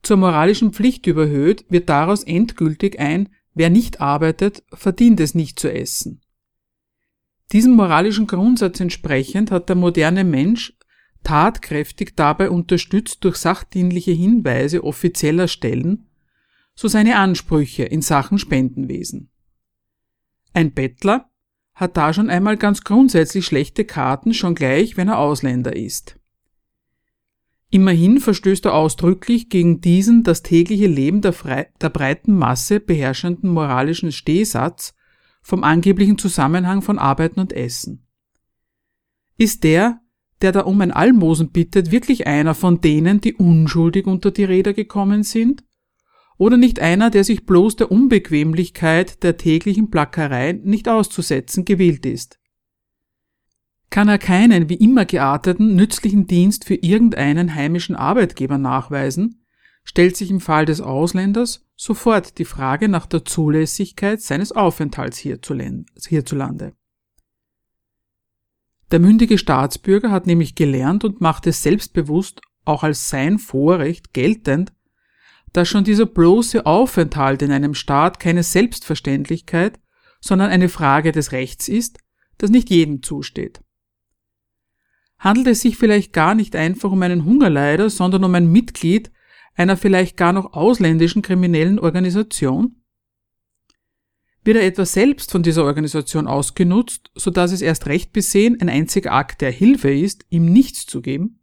Zur 0.04 0.18
moralischen 0.18 0.72
Pflicht 0.72 1.08
überhöht 1.08 1.64
wird 1.68 1.88
daraus 1.88 2.22
endgültig 2.22 3.00
ein, 3.00 3.28
wer 3.54 3.70
nicht 3.70 4.00
arbeitet, 4.00 4.62
verdient 4.72 5.18
es 5.18 5.34
nicht 5.34 5.58
zu 5.58 5.72
essen. 5.72 6.20
Diesem 7.52 7.74
moralischen 7.74 8.26
Grundsatz 8.26 8.78
entsprechend 8.80 9.50
hat 9.50 9.68
der 9.68 9.76
moderne 9.76 10.24
Mensch 10.24 10.74
tatkräftig 11.22 12.14
dabei 12.14 12.50
unterstützt 12.50 13.24
durch 13.24 13.36
sachdienliche 13.36 14.12
Hinweise 14.12 14.84
offizieller 14.84 15.48
Stellen 15.48 16.08
so 16.74 16.86
seine 16.86 17.16
Ansprüche 17.16 17.82
in 17.84 18.02
Sachen 18.02 18.38
Spendenwesen. 18.38 19.30
Ein 20.52 20.72
Bettler 20.72 21.28
hat 21.74 21.96
da 21.96 22.12
schon 22.12 22.30
einmal 22.30 22.56
ganz 22.56 22.82
grundsätzlich 22.84 23.46
schlechte 23.46 23.84
Karten, 23.84 24.32
schon 24.32 24.54
gleich, 24.54 24.96
wenn 24.96 25.08
er 25.08 25.18
Ausländer 25.18 25.74
ist. 25.74 26.18
Immerhin 27.70 28.20
verstößt 28.20 28.64
er 28.66 28.74
ausdrücklich 28.74 29.48
gegen 29.48 29.80
diesen 29.80 30.22
das 30.22 30.42
tägliche 30.42 30.86
Leben 30.86 31.20
der, 31.20 31.34
der 31.80 31.90
breiten 31.90 32.36
Masse 32.36 32.80
beherrschenden 32.80 33.50
moralischen 33.50 34.12
Stehsatz 34.12 34.94
vom 35.48 35.64
angeblichen 35.64 36.18
Zusammenhang 36.18 36.82
von 36.82 36.98
Arbeiten 36.98 37.40
und 37.40 37.54
Essen. 37.54 38.06
Ist 39.38 39.64
der, 39.64 40.02
der 40.42 40.52
da 40.52 40.60
um 40.60 40.78
ein 40.82 40.90
Almosen 40.90 41.52
bittet, 41.52 41.90
wirklich 41.90 42.26
einer 42.26 42.54
von 42.54 42.82
denen, 42.82 43.22
die 43.22 43.32
unschuldig 43.32 44.06
unter 44.06 44.30
die 44.30 44.44
Räder 44.44 44.74
gekommen 44.74 45.22
sind? 45.22 45.64
Oder 46.36 46.58
nicht 46.58 46.80
einer, 46.80 47.08
der 47.08 47.24
sich 47.24 47.46
bloß 47.46 47.76
der 47.76 47.90
Unbequemlichkeit 47.90 49.22
der 49.22 49.38
täglichen 49.38 49.88
Plackerei 49.88 50.52
nicht 50.52 50.86
auszusetzen 50.86 51.64
gewillt 51.64 52.04
ist? 52.04 52.38
Kann 53.88 54.08
er 54.08 54.18
keinen 54.18 54.68
wie 54.68 54.74
immer 54.74 55.06
gearteten 55.06 55.74
nützlichen 55.76 56.26
Dienst 56.26 56.66
für 56.66 56.74
irgendeinen 56.74 57.54
heimischen 57.54 57.96
Arbeitgeber 57.96 58.58
nachweisen, 58.58 59.46
stellt 59.82 60.14
sich 60.14 60.30
im 60.30 60.40
Fall 60.40 60.66
des 60.66 60.82
Ausländers 60.82 61.67
sofort 61.78 62.38
die 62.38 62.44
Frage 62.44 62.88
nach 62.88 63.06
der 63.06 63.24
Zulässigkeit 63.24 64.20
seines 64.20 64.50
Aufenthalts 64.50 65.18
hierzulande. 65.18 66.74
Der 68.90 68.98
mündige 68.98 69.38
Staatsbürger 69.38 70.10
hat 70.10 70.26
nämlich 70.26 70.56
gelernt 70.56 71.04
und 71.04 71.20
macht 71.20 71.46
es 71.46 71.62
selbstbewusst 71.62 72.40
auch 72.64 72.82
als 72.82 73.08
sein 73.08 73.38
Vorrecht 73.38 74.12
geltend, 74.12 74.72
dass 75.52 75.68
schon 75.68 75.84
dieser 75.84 76.06
bloße 76.06 76.66
Aufenthalt 76.66 77.42
in 77.42 77.52
einem 77.52 77.74
Staat 77.74 78.18
keine 78.18 78.42
Selbstverständlichkeit, 78.42 79.78
sondern 80.20 80.50
eine 80.50 80.68
Frage 80.68 81.12
des 81.12 81.30
Rechts 81.30 81.68
ist, 81.68 81.98
das 82.38 82.50
nicht 82.50 82.70
jedem 82.70 83.02
zusteht. 83.04 83.60
Handelt 85.18 85.46
es 85.46 85.60
sich 85.60 85.76
vielleicht 85.76 86.12
gar 86.12 86.34
nicht 86.34 86.56
einfach 86.56 86.90
um 86.90 87.02
einen 87.02 87.24
Hungerleider, 87.24 87.88
sondern 87.88 88.24
um 88.24 88.34
ein 88.34 88.50
Mitglied 88.50 89.12
einer 89.58 89.76
vielleicht 89.76 90.16
gar 90.16 90.32
noch 90.32 90.52
ausländischen 90.52 91.20
kriminellen 91.20 91.78
Organisation? 91.78 92.76
Wird 94.44 94.56
er 94.56 94.64
etwa 94.64 94.86
selbst 94.86 95.32
von 95.32 95.42
dieser 95.42 95.64
Organisation 95.64 96.26
ausgenutzt, 96.26 97.10
so 97.14 97.30
dass 97.30 97.52
es 97.52 97.60
erst 97.60 97.86
recht 97.86 98.12
besehen 98.12 98.58
ein 98.60 98.68
einziger 98.68 99.12
Akt 99.12 99.40
der 99.40 99.50
Hilfe 99.50 99.92
ist, 99.92 100.24
ihm 100.30 100.46
nichts 100.46 100.86
zu 100.86 101.02
geben? 101.02 101.40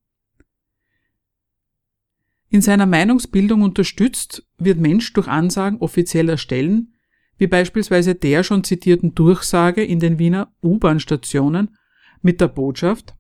In 2.50 2.62
seiner 2.62 2.86
Meinungsbildung 2.86 3.62
unterstützt 3.62 4.48
wird 4.58 4.80
Mensch 4.80 5.12
durch 5.12 5.28
Ansagen 5.28 5.80
offizieller 5.80 6.38
Stellen, 6.38 6.96
wie 7.38 7.48
beispielsweise 7.48 8.16
der 8.16 8.44
schon 8.44 8.64
zitierten 8.64 9.14
Durchsage 9.14 9.84
in 9.84 10.00
den 10.00 10.20
Wiener 10.20 10.54
U-Bahn-Stationen 10.64 11.76
mit 12.22 12.40
der 12.40 12.48
Botschaft, 12.48 13.14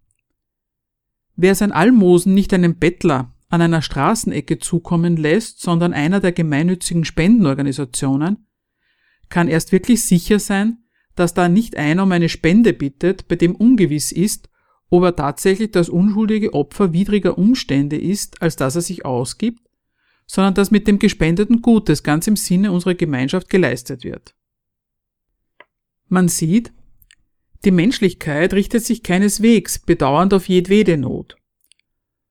wer 1.36 1.54
sein 1.54 1.74
Almosen 1.74 2.34
nicht 2.34 2.54
einem 2.54 2.78
Bettler 2.78 3.35
an 3.56 3.62
einer 3.62 3.82
Straßenecke 3.82 4.60
zukommen 4.60 5.18
lässt, 5.18 5.62
sondern 5.62 5.94
einer 5.94 6.20
der 6.20 6.32
gemeinnützigen 6.32 7.06
Spendenorganisationen, 7.06 8.46
kann 9.30 9.48
erst 9.48 9.72
wirklich 9.72 10.06
sicher 10.06 10.40
sein, 10.40 10.84
dass 11.16 11.34
da 11.34 11.48
nicht 11.48 11.78
einer 11.78 12.04
um 12.04 12.12
eine 12.12 12.30
Spende 12.30 12.74
bittet, 12.74 13.28
bei 13.28 13.36
dem 13.36 13.56
ungewiss 13.56 14.12
ist, 14.12 14.50
ob 14.90 15.04
er 15.04 15.16
tatsächlich 15.16 15.72
das 15.72 15.90
unschuldige 15.90 16.54
Opfer 16.54 16.94
widriger 16.94 17.38
Umstände 17.38 17.98
ist, 17.98 18.42
als 18.42 18.56
dass 18.56 18.76
er 18.76 18.82
sich 18.82 19.06
ausgibt, 19.06 19.68
sondern 20.28 20.54
dass 20.54 20.72
mit 20.72 20.88
dem 20.88 21.00
gespendeten 21.00 21.62
Gutes 21.62 22.04
ganz 22.04 22.28
im 22.28 22.36
Sinne 22.36 22.72
unserer 22.72 22.96
Gemeinschaft 22.96 23.50
geleistet 23.50 24.04
wird. 24.04 24.36
Man 26.08 26.28
sieht, 26.28 26.72
die 27.64 27.72
Menschlichkeit 27.72 28.54
richtet 28.54 28.84
sich 28.84 29.02
keineswegs 29.02 29.80
bedauernd 29.80 30.34
auf 30.34 30.48
jedwede 30.48 30.98
Not, 30.98 31.38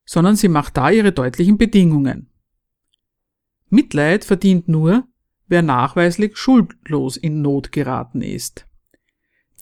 sondern 0.05 0.37
sie 0.37 0.49
macht 0.49 0.77
da 0.77 0.91
ihre 0.91 1.13
deutlichen 1.13 1.59
Bedingungen. 1.59 2.31
Mitleid 3.69 4.25
verdient 4.25 4.69
nur, 4.69 5.07
wer 5.47 5.63
nachweislich 5.63 6.37
schuldlos 6.37 7.17
in 7.17 7.43
Not 7.43 7.73
geraten 7.73 8.23
ist. 8.23 8.67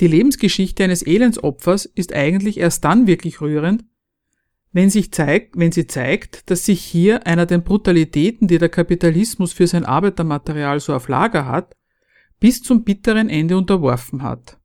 Die 0.00 0.06
Lebensgeschichte 0.06 0.84
eines 0.84 1.02
Elendsopfers 1.02 1.84
ist 1.84 2.12
eigentlich 2.12 2.58
erst 2.58 2.84
dann 2.84 3.06
wirklich 3.06 3.40
rührend, 3.40 3.84
wenn, 4.72 4.88
sich 4.88 5.12
zeigt, 5.12 5.56
wenn 5.58 5.70
sie 5.70 5.86
zeigt, 5.86 6.50
dass 6.50 6.64
sich 6.64 6.82
hier 6.82 7.26
einer 7.26 7.44
den 7.44 7.62
Brutalitäten, 7.62 8.48
die 8.48 8.58
der 8.58 8.70
Kapitalismus 8.70 9.52
für 9.52 9.66
sein 9.66 9.84
Arbeitermaterial 9.84 10.80
so 10.80 10.94
auf 10.94 11.08
Lager 11.08 11.46
hat, 11.46 11.76
bis 12.40 12.62
zum 12.62 12.82
bitteren 12.82 13.28
Ende 13.28 13.56
unterworfen 13.56 14.22
hat. 14.22 14.58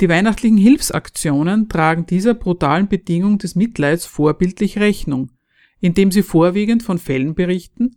Die 0.00 0.08
weihnachtlichen 0.08 0.58
Hilfsaktionen 0.58 1.68
tragen 1.68 2.04
dieser 2.04 2.34
brutalen 2.34 2.88
Bedingung 2.88 3.38
des 3.38 3.54
Mitleids 3.54 4.04
vorbildlich 4.04 4.78
Rechnung, 4.78 5.32
indem 5.80 6.12
sie 6.12 6.22
vorwiegend 6.22 6.82
von 6.82 6.98
Fällen 6.98 7.34
berichten, 7.34 7.94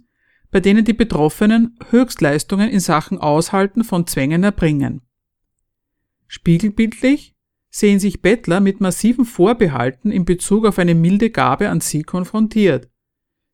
bei 0.50 0.62
denen 0.62 0.86
die 0.86 0.94
Betroffenen 0.94 1.77
Höchstleistungen 1.89 2.70
in 2.70 2.79
Sachen 2.79 3.18
Aushalten 3.18 3.84
von 3.84 4.08
Zwängen 4.08 4.44
erbringen. 4.44 5.01
Spiegelbildlich 6.27 7.36
sehen 7.70 8.00
sich 8.00 8.22
Bettler 8.22 8.62
mit 8.62 8.80
massiven 8.80 9.26
Vorbehalten 9.26 10.12
in 10.12 10.26
Bezug 10.26 10.65
auf 10.65 10.80
eine 10.80 10.95
milde 10.95 11.30
Gabe 11.30 11.69
an 11.69 11.82
sie 11.82 12.04
konfrontiert. 12.04 12.89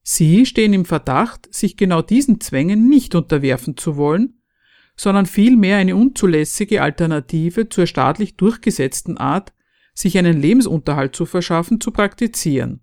Sie 0.03 0.45
stehen 0.45 0.73
im 0.73 0.85
Verdacht, 0.85 1.53
sich 1.53 1.77
genau 1.77 2.01
diesen 2.01 2.39
Zwängen 2.39 2.87
nicht 2.87 3.15
unterwerfen 3.15 3.75
zu 3.75 3.97
wollen, 3.97 4.39
sondern 4.95 5.25
vielmehr 5.25 5.77
eine 5.77 5.95
unzulässige 5.95 6.81
Alternative 6.81 7.69
zur 7.69 7.85
staatlich 7.85 8.37
durchgesetzten 8.37 9.17
Art, 9.17 9.53
sich 9.93 10.17
einen 10.17 10.39
Lebensunterhalt 10.39 11.15
zu 11.15 11.25
verschaffen, 11.25 11.79
zu 11.79 11.91
praktizieren. 11.91 12.81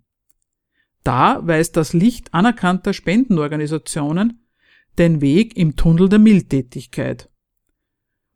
Da 1.03 1.45
weist 1.45 1.75
das 1.75 1.93
Licht 1.93 2.33
anerkannter 2.33 2.93
Spendenorganisationen 2.93 4.45
den 4.97 5.21
Weg 5.21 5.57
im 5.57 5.75
Tunnel 5.75 6.07
der 6.07 6.19
Mildtätigkeit. 6.19 7.29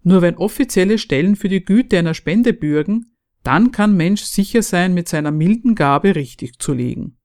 Nur 0.03 0.21
wenn 0.21 0.37
offizielle 0.37 0.97
Stellen 0.97 1.35
für 1.35 1.49
die 1.49 1.63
Güte 1.63 1.97
einer 1.97 2.13
Spende 2.13 2.53
bürgen, 2.53 3.15
dann 3.43 3.71
kann 3.71 3.95
Mensch 3.95 4.23
sicher 4.23 4.61
sein, 4.61 4.93
mit 4.93 5.07
seiner 5.07 5.31
milden 5.31 5.75
Gabe 5.75 6.15
richtig 6.15 6.59
zu 6.59 6.73
liegen. 6.73 7.17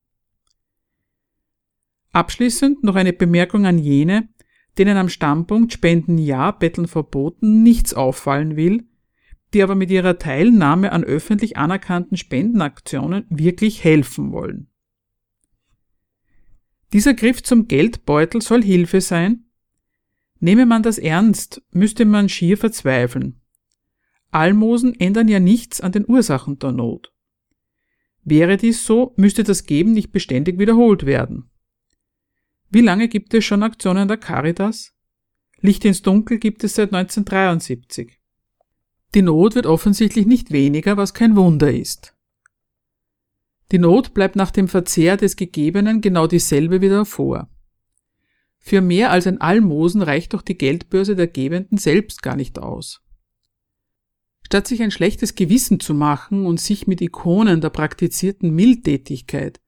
Abschließend 2.13 2.85
noch 2.85 2.95
eine 2.95 3.13
Bemerkung 3.13 3.67
an 3.67 3.79
jene, 3.79 4.29
denen 4.79 4.97
am 4.97 5.09
Standpunkt 5.09 5.73
Spenden 5.73 6.19
ja, 6.19 6.51
Betteln 6.51 6.87
verboten 6.87 7.63
nichts 7.63 7.95
auffallen 7.95 8.57
will, 8.57 8.85
die 9.53 9.63
aber 9.63 9.75
mit 9.75 9.91
ihrer 9.91 10.19
Teilnahme 10.19 10.93
an 10.93 11.05
öffentlich 11.05 11.57
anerkannten 11.57 12.17
Spendenaktionen 12.17 13.27
wirklich 13.29 13.85
helfen 13.85 14.33
wollen. 14.33 14.69
Dieser 16.93 17.15
Griff 17.15 17.43
zum 17.43 17.69
Geldbeutel 17.69 18.41
soll 18.43 18.63
Hilfe 18.63 19.01
sein, 19.01 19.45
Nehme 20.43 20.67
man 20.67 20.83
das 20.83 20.99
ernst, 20.99 21.63
müsste 21.71 22.05
man 22.05 22.29
schier 22.29 22.59
verzweifeln. 22.59 23.41
Almosen 24.33 24.93
ändern 24.99 25.29
ja 25.29 25.39
nichts 25.39 25.81
an 25.81 25.93
den 25.93 26.05
Ursachen 26.09 26.59
der 26.59 26.73
Not. 26.73 27.13
Wäre 28.25 28.57
dies 28.57 28.85
so, 28.85 29.15
müsste 29.17 29.45
das 29.45 29.67
Geben 29.67 29.93
nicht 29.93 30.11
beständig 30.11 30.59
wiederholt 30.59 31.07
werden. 31.07 31.52
Wie 32.75 32.81
lange 32.81 33.09
gibt 33.09 33.35
es 33.35 33.45
schon 33.45 33.63
Aktionen 33.63 34.09
der 34.09 34.17
Caritas? 34.17 34.95
Licht 35.61 35.85
ins 35.85 36.01
Dunkel 36.01 36.39
gibt 36.39 36.65
es 36.65 36.75
seit 36.75 36.95
1973. 36.95 38.19
Die 39.15 39.21
Not 39.21 39.55
wird 39.55 39.67
offensichtlich 39.67 40.25
nicht 40.25 40.53
weniger, 40.53 40.97
was 40.97 41.13
kein 41.13 41.37
Wunder 41.37 41.71
ist. 41.71 42.17
Die 43.73 43.79
Not 43.79 44.15
bleibt 44.15 44.37
nach 44.37 44.51
dem 44.51 44.69
Verzehr 44.69 45.19
des 45.19 45.37
Gegebenen 45.37 46.01
genau 46.01 46.27
dieselbe 46.27 46.81
wie 46.81 46.89
davor. 46.89 47.51
Für 48.59 48.81
mehr 48.81 49.11
als 49.11 49.27
ein 49.27 49.43
Almosen 49.43 50.01
reicht 50.01 50.33
doch 50.33 50.41
die 50.41 50.57
Geldbörse 50.57 51.15
der 51.15 51.27
Gebenden 51.27 51.77
selbst 51.77 52.23
gar 52.23 52.37
nicht 52.37 52.59
aus. 52.59 53.03
Statt 54.47 54.67
sich 54.67 54.83
ein 54.83 54.91
schlechtes 54.91 55.35
Gewissen 55.35 55.79
zu 55.79 55.93
machen 55.93 56.47
und 56.47 56.59
sich 56.59 56.87
mit 56.87 57.03
Ikonen 57.03 57.61
der 57.61 57.71
praktizierten 57.71 58.55
Mildtätigkeit, 58.55 59.62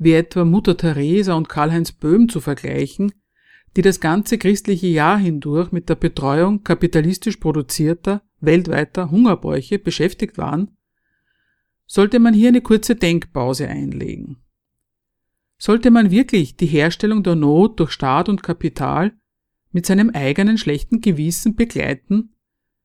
wie 0.00 0.14
etwa 0.14 0.46
Mutter 0.46 0.78
Teresa 0.78 1.34
und 1.34 1.50
Karl-Heinz 1.50 1.92
Böhm 1.92 2.30
zu 2.30 2.40
vergleichen, 2.40 3.12
die 3.76 3.82
das 3.82 4.00
ganze 4.00 4.38
christliche 4.38 4.86
Jahr 4.86 5.18
hindurch 5.18 5.72
mit 5.72 5.90
der 5.90 5.94
Betreuung 5.94 6.64
kapitalistisch 6.64 7.36
produzierter, 7.36 8.22
weltweiter 8.40 9.10
Hungerbräuche 9.10 9.78
beschäftigt 9.78 10.38
waren, 10.38 10.76
sollte 11.86 12.18
man 12.18 12.32
hier 12.32 12.48
eine 12.48 12.62
kurze 12.62 12.96
Denkpause 12.96 13.68
einlegen. 13.68 14.38
Sollte 15.58 15.90
man 15.90 16.10
wirklich 16.10 16.56
die 16.56 16.66
Herstellung 16.66 17.22
der 17.22 17.34
Not 17.34 17.78
durch 17.78 17.90
Staat 17.90 18.30
und 18.30 18.42
Kapital 18.42 19.12
mit 19.70 19.84
seinem 19.84 20.08
eigenen 20.10 20.56
schlechten 20.56 21.02
Gewissen 21.02 21.56
begleiten, 21.56 22.34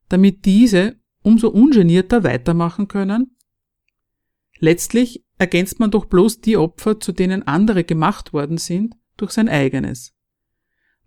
damit 0.10 0.43
diese 0.43 0.97
umso 1.21 1.47
ungenierter 1.47 2.25
weitermachen 2.25 2.89
können? 2.89 3.35
Letztlich 4.65 5.23
ergänzt 5.38 5.80
man 5.80 5.91
doch 5.91 6.06
bloß 6.06 6.41
die 6.41 6.58
Opfer, 6.58 6.99
zu 6.99 7.12
denen 7.12 7.43
andere 7.43 7.84
gemacht 7.84 8.34
worden 8.34 8.58
sind, 8.58 8.95
durch 9.15 9.30
sein 9.30 9.47
eigenes. 9.47 10.15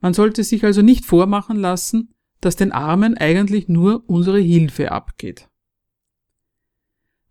Man 0.01 0.15
sollte 0.15 0.45
sich 0.45 0.65
also 0.65 0.81
nicht 0.81 1.05
vormachen 1.05 1.57
lassen, 1.57 2.15
dass 2.41 2.55
den 2.55 2.71
Armen 2.71 3.17
eigentlich 3.17 3.67
nur 3.67 4.09
unsere 4.09 4.39
Hilfe 4.39 4.93
abgeht. 4.93 5.49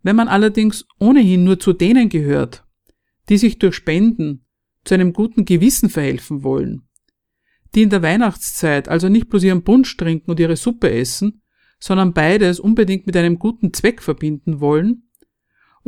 Wenn 0.02 0.16
man 0.16 0.28
allerdings 0.28 0.84
ohnehin 0.98 1.44
nur 1.44 1.60
zu 1.60 1.72
denen 1.72 2.10
gehört, 2.10 2.66
die 3.30 3.38
sich 3.38 3.58
durch 3.58 3.76
Spenden 3.76 4.44
zu 4.84 4.92
einem 4.92 5.14
guten 5.14 5.46
Gewissen 5.46 5.88
verhelfen 5.88 6.42
wollen, 6.42 6.82
die 7.74 7.84
in 7.84 7.88
der 7.88 8.02
Weihnachtszeit 8.02 8.86
also 8.90 9.08
nicht 9.08 9.30
bloß 9.30 9.44
ihren 9.44 9.64
Punsch 9.64 9.96
trinken 9.96 10.30
und 10.30 10.40
ihre 10.40 10.56
Suppe 10.56 10.90
essen, 10.90 11.40
sondern 11.80 12.12
beides 12.12 12.60
unbedingt 12.60 13.06
mit 13.06 13.16
einem 13.16 13.38
guten 13.38 13.72
Zweck 13.72 14.02
verbinden 14.02 14.60
wollen, 14.60 15.07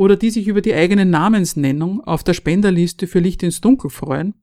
oder 0.01 0.15
die 0.15 0.31
sich 0.31 0.47
über 0.47 0.61
die 0.61 0.73
eigene 0.73 1.05
Namensnennung 1.05 2.03
auf 2.03 2.23
der 2.23 2.33
Spenderliste 2.33 3.05
für 3.05 3.19
Licht 3.19 3.43
ins 3.43 3.61
Dunkel 3.61 3.91
freuen, 3.91 4.33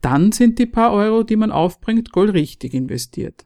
dann 0.00 0.32
sind 0.32 0.58
die 0.58 0.64
paar 0.64 0.94
Euro, 0.94 1.24
die 1.24 1.36
man 1.36 1.52
aufbringt, 1.52 2.10
goldrichtig 2.10 2.72
investiert. 2.72 3.44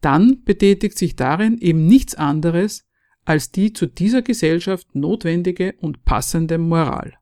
Dann 0.00 0.44
betätigt 0.44 0.96
sich 0.96 1.16
darin 1.16 1.58
eben 1.58 1.84
nichts 1.84 2.14
anderes 2.14 2.86
als 3.24 3.50
die 3.50 3.72
zu 3.72 3.86
dieser 3.86 4.22
Gesellschaft 4.22 4.94
notwendige 4.94 5.74
und 5.80 6.04
passende 6.04 6.58
Moral. 6.58 7.14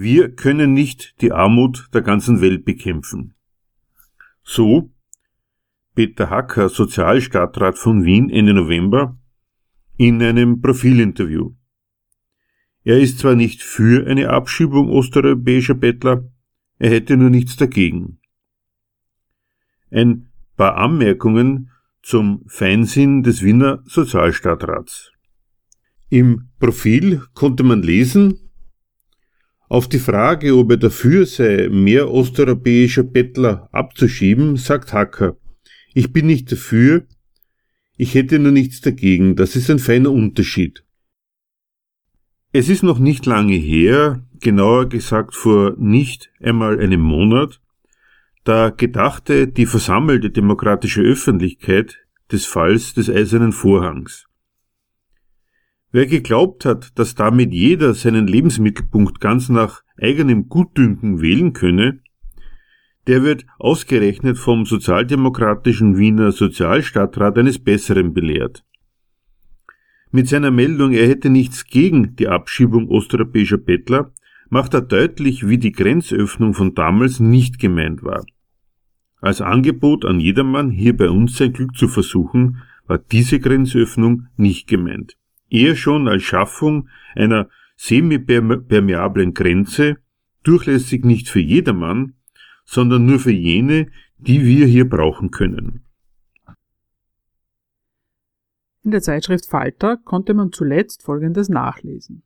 Wir 0.00 0.34
können 0.34 0.72
nicht 0.72 1.20
die 1.20 1.30
Armut 1.30 1.90
der 1.92 2.00
ganzen 2.00 2.40
Welt 2.40 2.64
bekämpfen. 2.64 3.34
So 4.42 4.90
Peter 5.94 6.30
Hacker, 6.30 6.70
Sozialstadtrat 6.70 7.76
von 7.76 8.04
Wien 8.04 8.30
Ende 8.30 8.54
November, 8.54 9.18
in 9.98 10.22
einem 10.22 10.62
Profilinterview. 10.62 11.52
Er 12.82 12.98
ist 12.98 13.18
zwar 13.18 13.34
nicht 13.34 13.62
für 13.62 14.06
eine 14.06 14.30
Abschiebung 14.30 14.88
osteuropäischer 14.88 15.74
Bettler, 15.74 16.24
er 16.78 16.90
hätte 16.90 17.18
nur 17.18 17.28
nichts 17.28 17.56
dagegen. 17.56 18.20
Ein 19.90 20.30
paar 20.56 20.76
Anmerkungen 20.76 21.70
zum 22.00 22.44
Feinsinn 22.46 23.22
des 23.22 23.42
Wiener 23.42 23.82
Sozialstadtrats. 23.84 25.12
Im 26.08 26.48
Profil 26.58 27.22
konnte 27.34 27.64
man 27.64 27.82
lesen, 27.82 28.49
auf 29.70 29.88
die 29.88 30.00
Frage, 30.00 30.56
ob 30.56 30.72
er 30.72 30.78
dafür 30.78 31.24
sei, 31.26 31.68
mehr 31.70 32.10
osteuropäischer 32.10 33.04
Bettler 33.04 33.68
abzuschieben, 33.70 34.56
sagt 34.56 34.92
Hacker, 34.92 35.36
ich 35.94 36.12
bin 36.12 36.26
nicht 36.26 36.50
dafür, 36.50 37.06
ich 37.96 38.14
hätte 38.14 38.40
nur 38.40 38.50
nichts 38.50 38.80
dagegen, 38.80 39.36
das 39.36 39.54
ist 39.54 39.70
ein 39.70 39.78
feiner 39.78 40.10
Unterschied. 40.10 40.84
Es 42.52 42.68
ist 42.68 42.82
noch 42.82 42.98
nicht 42.98 43.26
lange 43.26 43.54
her, 43.54 44.26
genauer 44.40 44.88
gesagt 44.88 45.36
vor 45.36 45.76
nicht 45.78 46.32
einmal 46.40 46.80
einem 46.80 47.00
Monat, 47.00 47.60
da 48.42 48.70
gedachte 48.70 49.46
die 49.46 49.66
versammelte 49.66 50.30
demokratische 50.30 51.02
Öffentlichkeit 51.02 51.98
des 52.32 52.44
Falls 52.44 52.94
des 52.94 53.08
Eisernen 53.08 53.52
Vorhangs. 53.52 54.29
Wer 55.92 56.06
geglaubt 56.06 56.64
hat, 56.64 56.98
dass 56.98 57.16
damit 57.16 57.52
jeder 57.52 57.94
seinen 57.94 58.28
Lebensmittelpunkt 58.28 59.20
ganz 59.20 59.48
nach 59.48 59.82
eigenem 60.00 60.48
Gutdünken 60.48 61.20
wählen 61.20 61.52
könne, 61.52 62.00
der 63.08 63.24
wird 63.24 63.44
ausgerechnet 63.58 64.38
vom 64.38 64.66
sozialdemokratischen 64.66 65.96
Wiener 65.96 66.30
Sozialstadtrat 66.30 67.38
eines 67.38 67.58
Besseren 67.58 68.14
belehrt. 68.14 68.64
Mit 70.12 70.28
seiner 70.28 70.50
Meldung, 70.50 70.92
er 70.92 71.08
hätte 71.08 71.28
nichts 71.28 71.64
gegen 71.64 72.14
die 72.14 72.28
Abschiebung 72.28 72.88
osteuropäischer 72.88 73.58
Bettler, 73.58 74.12
macht 74.48 74.74
er 74.74 74.82
deutlich, 74.82 75.48
wie 75.48 75.58
die 75.58 75.72
Grenzöffnung 75.72 76.54
von 76.54 76.74
damals 76.74 77.20
nicht 77.20 77.58
gemeint 77.58 78.02
war. 78.02 78.24
Als 79.20 79.40
Angebot 79.40 80.04
an 80.04 80.20
jedermann, 80.20 80.70
hier 80.70 80.96
bei 80.96 81.10
uns 81.10 81.36
sein 81.36 81.52
Glück 81.52 81.76
zu 81.76 81.88
versuchen, 81.88 82.62
war 82.86 82.98
diese 82.98 83.38
Grenzöffnung 83.38 84.26
nicht 84.36 84.66
gemeint. 84.66 85.16
Eher 85.50 85.76
schon 85.76 86.08
als 86.08 86.22
Schaffung 86.22 86.88
einer 87.14 87.48
semipermeablen 87.76 89.34
Grenze, 89.34 89.98
durchlässig 90.42 91.04
nicht 91.04 91.28
für 91.28 91.40
jedermann, 91.40 92.14
sondern 92.64 93.04
nur 93.04 93.18
für 93.18 93.32
jene, 93.32 93.90
die 94.18 94.44
wir 94.44 94.66
hier 94.66 94.88
brauchen 94.88 95.30
können. 95.30 95.84
In 98.82 98.92
der 98.92 99.02
Zeitschrift 99.02 99.46
Falter 99.46 99.98
konnte 99.98 100.32
man 100.34 100.52
zuletzt 100.52 101.02
Folgendes 101.02 101.48
nachlesen. 101.48 102.22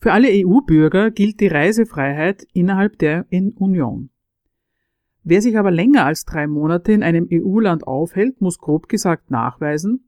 Für 0.00 0.12
alle 0.12 0.28
EU-Bürger 0.28 1.10
gilt 1.10 1.40
die 1.40 1.46
Reisefreiheit 1.46 2.46
innerhalb 2.52 2.98
der 2.98 3.26
Union. 3.30 4.10
Wer 5.22 5.40
sich 5.40 5.56
aber 5.56 5.70
länger 5.70 6.04
als 6.04 6.24
drei 6.24 6.46
Monate 6.46 6.92
in 6.92 7.02
einem 7.02 7.28
EU-Land 7.32 7.86
aufhält, 7.86 8.40
muss 8.40 8.58
grob 8.58 8.88
gesagt 8.88 9.30
nachweisen, 9.30 10.03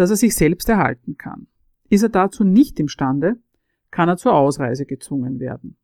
dass 0.00 0.08
er 0.08 0.16
sich 0.16 0.34
selbst 0.34 0.66
erhalten 0.70 1.18
kann. 1.18 1.46
Ist 1.90 2.02
er 2.02 2.08
dazu 2.08 2.42
nicht 2.42 2.80
imstande, 2.80 3.36
kann 3.90 4.08
er 4.08 4.16
zur 4.16 4.32
Ausreise 4.32 4.86
gezwungen 4.86 5.40
werden. 5.40 5.76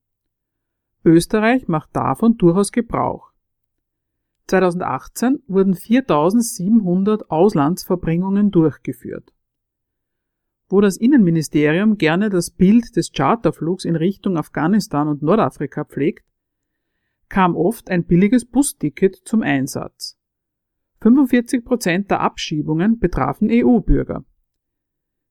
Österreich 1.05 1.69
macht 1.69 1.91
davon 1.93 2.39
durchaus 2.39 2.73
Gebrauch. 2.73 3.31
2018 4.47 5.43
wurden 5.49 5.75
4700 5.75 7.31
Auslandsverbringungen 7.31 8.51
durchgeführt. 8.51 9.35
Wo 10.71 10.81
das 10.81 10.97
Innenministerium 10.97 11.99
gerne 11.99 12.31
das 12.31 12.51
Bild 12.51 12.97
des 12.97 13.13
Charterflugs 13.13 13.85
in 13.85 13.97
Richtung 13.97 14.39
Afghanistan 14.39 15.09
und 15.09 15.21
Nordafrika 15.21 15.85
pflegt, 15.85 16.25
kam 17.29 17.55
oft 17.55 17.91
ein 17.91 18.07
billiges 18.07 18.47
Busticket 18.47 19.15
zum 19.27 19.43
Einsatz. 19.43 20.16
45 21.01 21.65
Prozent 21.65 22.11
der 22.11 22.21
Abschiebungen 22.21 22.99
betrafen 22.99 23.49
EU-Bürger. 23.51 24.25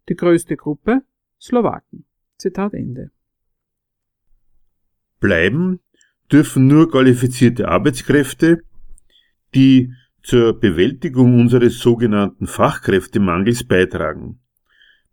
Die 0.10 0.16
größte 0.16 0.56
Gruppe 0.56 1.02
Slowaken. 1.42 2.06
Zitat 2.38 2.74
Ende. 2.74 3.12
Bleiben 5.20 5.80
dürfen 6.32 6.68
nur 6.68 6.92
qualifizierte 6.92 7.68
Arbeitskräfte, 7.68 8.62
die 9.54 9.94
zur 10.22 10.60
Bewältigung 10.60 11.40
unseres 11.40 11.80
sogenannten 11.80 12.48
Fachkräftemangels 12.48 13.64
beitragen. 13.64 14.40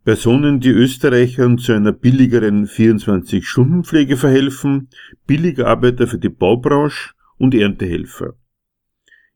Personen, 0.05 0.59
die 0.59 0.71
Österreichern 0.71 1.59
zu 1.59 1.73
einer 1.73 1.93
billigeren 1.93 2.67
24-Stunden-Pflege 2.67 4.17
verhelfen, 4.17 4.88
Billigarbeiter 5.27 6.07
für 6.09 6.19
die 6.19 6.29
Baubranche 6.29 7.12
und 7.38 7.55
Erntehelfer. 7.55 8.35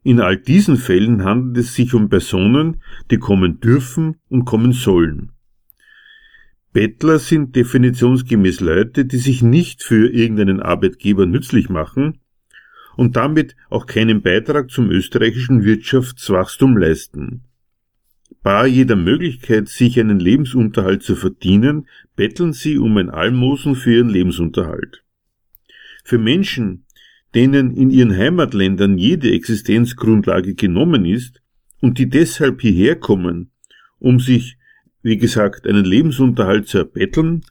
In 0.07 0.21
all 0.21 0.37
diesen 0.37 0.77
Fällen 0.77 1.25
handelt 1.25 1.57
es 1.57 1.75
sich 1.75 1.93
um 1.93 2.09
Personen, 2.09 2.81
die 3.11 3.19
kommen 3.19 3.59
dürfen 3.59 4.15
und 4.29 4.45
kommen 4.45 4.71
sollen. 4.71 5.33
Bettler 6.73 7.19
sind 7.19 7.57
definitionsgemäß 7.57 8.61
Leute, 8.61 9.05
die 9.05 9.17
sich 9.17 9.43
nicht 9.43 9.83
für 9.83 10.09
irgendeinen 10.09 10.61
Arbeitgeber 10.61 11.27
nützlich 11.27 11.71
machen, 11.71 12.21
und 12.97 13.17
damit 13.17 13.57
auch 13.69 13.87
keinen 13.87 14.23
Beitrag 14.23 14.71
zum 14.71 14.93
österreichischen 14.93 15.65
Wirtschaftswachstum 15.65 16.77
leisten. 16.77 17.43
Bar 18.45 18.69
jeder 18.69 18.95
Möglichkeit, 18.95 19.67
sich 19.67 19.99
einen 19.99 20.21
Lebensunterhalt 20.21 21.03
zu 21.03 21.17
verdienen, 21.17 21.89
betteln 22.15 22.53
sie 22.53 22.79
um 22.79 22.97
ein 22.97 23.11
Almosen 23.11 23.75
für 23.75 23.95
ihren 23.95 24.09
Lebensunterhalt. 24.09 25.03
Für 26.05 26.19
Menschen, 26.19 26.86
denen 27.37 27.77
in 27.77 27.91
ihren 27.91 28.17
Heimatländern 28.17 28.97
jede 28.97 29.31
Existenzgrundlage 29.31 30.55
genommen 30.55 31.05
ist 31.05 31.43
und 31.83 31.99
die 31.99 32.09
deshalb 32.09 32.63
hierher 32.63 32.97
kommen, 32.97 33.51
um 33.99 34.19
sich, 34.19 34.57
wie 35.03 35.19
gesagt, 35.19 35.67
einen 35.67 35.85
Lebensunterhalt 35.85 36.67
zu 36.67 36.79
erbetteln, 36.79 37.45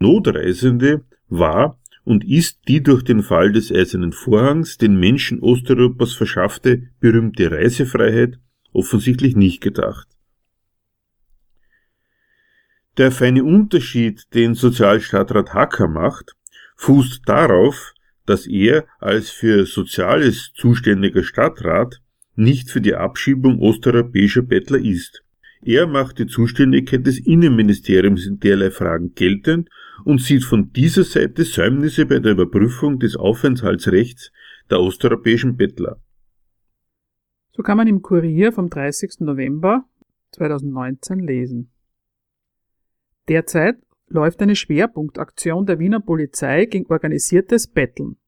Notreisende 0.00 1.04
war 1.28 1.78
und 2.02 2.24
ist 2.24 2.62
die 2.66 2.82
durch 2.82 3.04
den 3.04 3.22
Fall 3.22 3.52
des 3.52 3.70
Eisernen 3.70 4.12
Vorhangs 4.12 4.78
den 4.78 4.98
Menschen 4.98 5.38
Osteuropas 5.38 6.12
verschaffte 6.12 6.88
berühmte 6.98 7.52
Reisefreiheit 7.52 8.40
offensichtlich 8.72 9.36
nicht 9.36 9.60
gedacht. 9.60 10.08
Der 12.96 13.12
feine 13.12 13.44
Unterschied, 13.44 14.34
den 14.34 14.54
Sozialstadtrat 14.54 15.54
Hacker 15.54 15.86
macht, 15.86 16.34
fußt 16.76 17.22
darauf, 17.26 17.94
dass 18.30 18.46
er 18.46 18.86
als 19.00 19.28
für 19.28 19.66
Soziales 19.66 20.52
zuständiger 20.54 21.24
Stadtrat 21.24 22.00
nicht 22.36 22.70
für 22.70 22.80
die 22.80 22.94
Abschiebung 22.94 23.58
osteuropäischer 23.58 24.42
Bettler 24.42 24.78
ist. 24.78 25.24
Er 25.62 25.88
macht 25.88 26.20
die 26.20 26.28
Zuständigkeit 26.28 27.04
des 27.04 27.18
Innenministeriums 27.18 28.24
in 28.28 28.38
derlei 28.38 28.70
Fragen 28.70 29.14
geltend 29.16 29.68
und 30.04 30.20
sieht 30.20 30.44
von 30.44 30.72
dieser 30.72 31.02
Seite 31.02 31.42
Säumnisse 31.42 32.06
bei 32.06 32.20
der 32.20 32.32
Überprüfung 32.32 33.00
des 33.00 33.16
Aufenthaltsrechts 33.16 34.30
der 34.70 34.78
osteuropäischen 34.78 35.56
Bettler. 35.56 36.00
So 37.50 37.64
kann 37.64 37.78
man 37.78 37.88
im 37.88 38.00
Kurier 38.00 38.52
vom 38.52 38.70
30. 38.70 39.22
November 39.22 39.86
2019 40.34 41.18
lesen. 41.18 41.72
Derzeit 43.28 43.74
läuft 44.06 44.40
eine 44.40 44.54
Schwerpunktaktion 44.54 45.66
der 45.66 45.80
Wiener 45.80 46.00
Polizei 46.00 46.66
gegen 46.66 46.86
organisiertes 46.86 47.66
Betteln. 47.66 48.19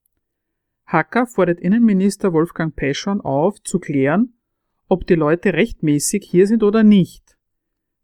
Hacker 0.86 1.26
fordert 1.26 1.60
Innenminister 1.60 2.32
Wolfgang 2.32 2.74
Peschorn 2.74 3.20
auf, 3.20 3.62
zu 3.62 3.78
klären, 3.78 4.34
ob 4.88 5.06
die 5.06 5.14
Leute 5.14 5.54
rechtmäßig 5.54 6.28
hier 6.28 6.46
sind 6.46 6.62
oder 6.62 6.82
nicht. 6.82 7.38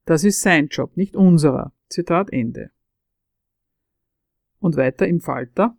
Das 0.05 0.25
ist 0.25 0.41
sein 0.41 0.69
Job, 0.69 0.97
nicht 0.97 1.17
unserer. 1.17 1.73
Zitat 1.89 2.33
Ende. 2.33 2.71
Und 4.59 4.77
weiter 4.77 5.07
im 5.07 5.21
Falter. 5.21 5.77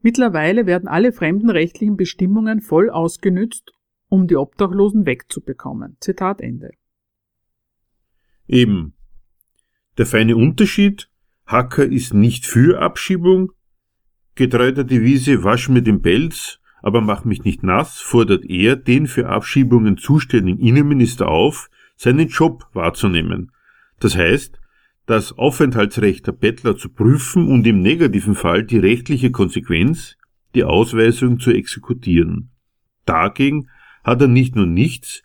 Mittlerweile 0.00 0.66
werden 0.66 0.88
alle 0.88 1.12
fremdenrechtlichen 1.12 1.96
Bestimmungen 1.96 2.60
voll 2.60 2.90
ausgenützt, 2.90 3.72
um 4.08 4.26
die 4.26 4.36
Obdachlosen 4.36 5.06
wegzubekommen. 5.06 5.96
Zitat 6.00 6.40
Ende. 6.40 6.72
Eben. 8.46 8.94
Der 9.98 10.06
feine 10.06 10.36
Unterschied, 10.36 11.08
Hacker 11.46 11.84
ist 11.84 12.14
nicht 12.14 12.46
für 12.46 12.80
Abschiebung, 12.80 13.52
getreu 14.34 14.72
der 14.72 14.84
Devise 14.84 15.44
wasch 15.44 15.68
mir 15.68 15.82
den 15.82 16.02
Pelz, 16.02 16.58
aber 16.82 17.00
mach 17.00 17.24
mich 17.24 17.44
nicht 17.44 17.62
nass, 17.62 18.00
fordert 18.00 18.44
er 18.44 18.76
den 18.76 19.06
für 19.06 19.28
Abschiebungen 19.28 19.96
zuständigen 19.96 20.60
Innenminister 20.60 21.28
auf, 21.28 21.70
seinen 21.96 22.28
Job 22.28 22.66
wahrzunehmen. 22.72 23.52
Das 24.00 24.16
heißt, 24.16 24.58
das 25.06 25.36
Aufenthaltsrecht 25.36 26.26
der 26.26 26.32
Bettler 26.32 26.76
zu 26.76 26.88
prüfen 26.88 27.48
und 27.48 27.66
im 27.66 27.80
negativen 27.82 28.34
Fall 28.34 28.64
die 28.64 28.78
rechtliche 28.78 29.30
Konsequenz, 29.30 30.16
die 30.54 30.64
Ausweisung 30.64 31.38
zu 31.38 31.52
exekutieren. 31.52 32.50
Dagegen 33.04 33.68
hat 34.04 34.20
er 34.20 34.28
nicht 34.28 34.56
nur 34.56 34.66
nichts, 34.66 35.22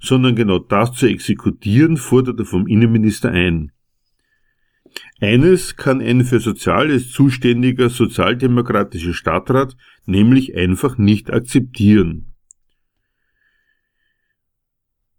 sondern 0.00 0.34
genau 0.34 0.58
das 0.58 0.92
zu 0.92 1.06
exekutieren, 1.06 1.96
fordert 1.96 2.38
er 2.38 2.46
vom 2.46 2.66
Innenminister 2.66 3.30
ein. 3.30 3.72
Eines 5.20 5.76
kann 5.76 6.00
ein 6.00 6.24
für 6.24 6.40
Soziales 6.40 7.10
zuständiger 7.10 7.90
sozialdemokratischer 7.90 9.12
Stadtrat 9.12 9.76
nämlich 10.06 10.54
einfach 10.56 10.98
nicht 10.98 11.32
akzeptieren. 11.32 12.34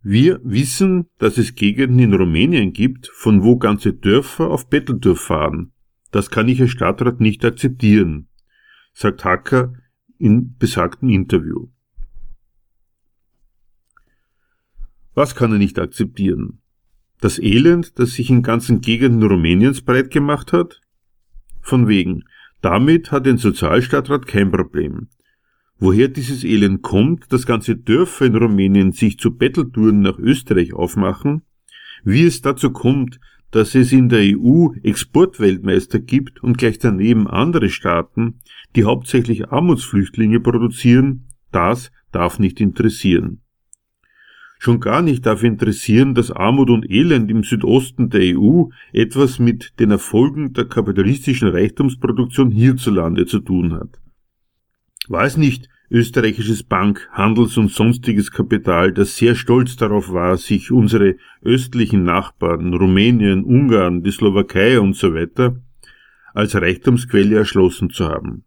Wir 0.03 0.39
wissen, 0.43 1.09
dass 1.19 1.37
es 1.37 1.53
Gegenden 1.53 1.99
in 1.99 2.13
Rumänien 2.13 2.73
gibt, 2.73 3.07
von 3.07 3.43
wo 3.43 3.57
ganze 3.57 3.93
Dörfer 3.93 4.49
auf 4.49 4.67
Betteltour 4.67 5.15
fahren. 5.15 5.73
Das 6.09 6.31
kann 6.31 6.49
ich 6.49 6.59
als 6.59 6.71
Stadtrat 6.71 7.19
nicht 7.19 7.45
akzeptieren, 7.45 8.27
sagt 8.93 9.23
Hacker 9.23 9.73
in 10.17 10.55
besagtem 10.57 11.09
Interview. 11.09 11.67
Was 15.13 15.35
kann 15.35 15.51
er 15.51 15.59
nicht 15.59 15.77
akzeptieren? 15.77 16.60
Das 17.21 17.39
Elend, 17.39 17.99
das 17.99 18.13
sich 18.13 18.29
in 18.29 18.41
ganzen 18.41 18.81
Gegenden 18.81 19.23
Rumäniens 19.23 19.81
breit 19.83 20.09
gemacht 20.09 20.51
hat? 20.51 20.81
Von 21.61 21.87
wegen. 21.87 22.25
Damit 22.61 23.11
hat 23.11 23.27
ein 23.27 23.37
Sozialstadtrat 23.37 24.25
kein 24.25 24.51
Problem. 24.51 25.07
Woher 25.77 26.07
dieses 26.07 26.43
Elend 26.43 26.81
kommt, 26.81 27.31
dass 27.31 27.45
ganze 27.45 27.75
Dörfer 27.75 28.25
in 28.25 28.35
Rumänien 28.35 28.91
sich 28.91 29.19
zu 29.19 29.35
Betteltouren 29.35 30.01
nach 30.01 30.17
Österreich 30.17 30.73
aufmachen, 30.73 31.43
wie 32.03 32.23
es 32.23 32.41
dazu 32.41 32.71
kommt, 32.71 33.19
dass 33.51 33.75
es 33.75 33.91
in 33.91 34.09
der 34.09 34.37
EU 34.37 34.69
Exportweltmeister 34.81 35.99
gibt 35.99 36.41
und 36.43 36.57
gleich 36.57 36.79
daneben 36.79 37.27
andere 37.27 37.69
Staaten, 37.69 38.39
die 38.75 38.85
hauptsächlich 38.85 39.49
Armutsflüchtlinge 39.49 40.39
produzieren, 40.39 41.27
das 41.51 41.91
darf 42.11 42.39
nicht 42.39 42.61
interessieren. 42.61 43.40
Schon 44.63 44.79
gar 44.79 45.01
nicht 45.01 45.25
darf 45.25 45.41
interessieren, 45.41 46.13
dass 46.13 46.29
Armut 46.29 46.69
und 46.69 46.87
Elend 46.87 47.31
im 47.31 47.43
Südosten 47.43 48.11
der 48.11 48.37
EU 48.37 48.65
etwas 48.93 49.39
mit 49.39 49.79
den 49.79 49.89
Erfolgen 49.89 50.53
der 50.53 50.65
kapitalistischen 50.65 51.47
Reichtumsproduktion 51.47 52.51
hierzulande 52.51 53.25
zu 53.25 53.39
tun 53.39 53.73
hat. 53.73 53.99
War 55.07 55.25
es 55.25 55.35
nicht 55.35 55.67
österreichisches 55.89 56.61
Bank-, 56.61 57.09
Handels- 57.11 57.57
und 57.57 57.71
sonstiges 57.71 58.29
Kapital, 58.29 58.93
das 58.93 59.17
sehr 59.17 59.33
stolz 59.33 59.77
darauf 59.77 60.13
war, 60.13 60.37
sich 60.37 60.71
unsere 60.71 61.15
östlichen 61.41 62.03
Nachbarn, 62.03 62.71
Rumänien, 62.71 63.43
Ungarn, 63.43 64.03
die 64.03 64.11
Slowakei 64.11 64.79
und 64.79 64.95
so 64.95 65.11
als 66.35 66.53
Reichtumsquelle 66.53 67.35
erschlossen 67.35 67.89
zu 67.89 68.09
haben. 68.09 68.43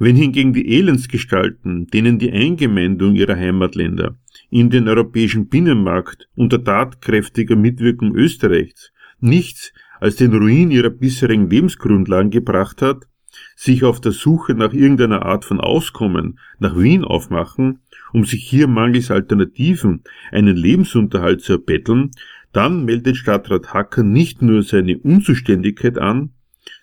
Wenn 0.00 0.14
hingegen 0.14 0.52
die 0.52 0.68
Elendsgestalten, 0.68 1.88
denen 1.88 2.20
die 2.20 2.30
Eingemeindung 2.30 3.16
ihrer 3.16 3.34
Heimatländer 3.34 4.16
in 4.48 4.70
den 4.70 4.86
europäischen 4.86 5.48
Binnenmarkt 5.48 6.28
unter 6.36 6.62
tatkräftiger 6.62 7.56
Mitwirkung 7.56 8.14
Österreichs 8.14 8.92
nichts 9.18 9.72
als 9.98 10.14
den 10.14 10.32
Ruin 10.32 10.70
ihrer 10.70 10.90
bisherigen 10.90 11.50
Lebensgrundlagen 11.50 12.30
gebracht 12.30 12.80
hat, 12.80 13.08
sich 13.56 13.82
auf 13.82 14.00
der 14.00 14.12
Suche 14.12 14.54
nach 14.54 14.72
irgendeiner 14.72 15.26
Art 15.26 15.44
von 15.44 15.60
Auskommen 15.60 16.38
nach 16.60 16.78
Wien 16.78 17.04
aufmachen, 17.04 17.80
um 18.12 18.24
sich 18.24 18.44
hier 18.44 18.68
mangels 18.68 19.10
Alternativen 19.10 20.04
einen 20.30 20.56
Lebensunterhalt 20.56 21.40
zu 21.40 21.54
erbetteln, 21.54 22.12
dann 22.52 22.84
meldet 22.84 23.16
Stadtrat 23.16 23.74
Hacker 23.74 24.04
nicht 24.04 24.42
nur 24.42 24.62
seine 24.62 24.96
Unzuständigkeit 24.96 25.98
an, 25.98 26.30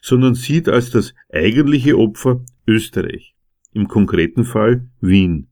sondern 0.02 0.36
sieht 0.36 0.68
als 0.68 0.92
das 0.92 1.16
eigentliche 1.32 1.98
Opfer 1.98 2.42
Österreich, 2.68 3.36
im 3.74 3.88
konkreten 3.88 4.44
Fall 4.44 4.90
Wien. 5.02 5.48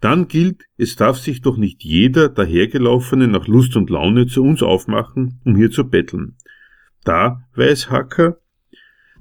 Dann 0.00 0.28
gilt, 0.28 0.64
es 0.76 0.96
darf 0.96 1.18
sich 1.18 1.40
doch 1.40 1.56
nicht 1.56 1.82
jeder 1.82 2.28
dahergelaufene 2.28 3.26
nach 3.26 3.46
Lust 3.46 3.76
und 3.76 3.88
Laune 3.88 4.26
zu 4.26 4.42
uns 4.42 4.62
aufmachen, 4.62 5.40
um 5.44 5.56
hier 5.56 5.70
zu 5.70 5.88
betteln. 5.88 6.36
Da, 7.04 7.42
weiß 7.54 7.90
Hacker, 7.90 8.38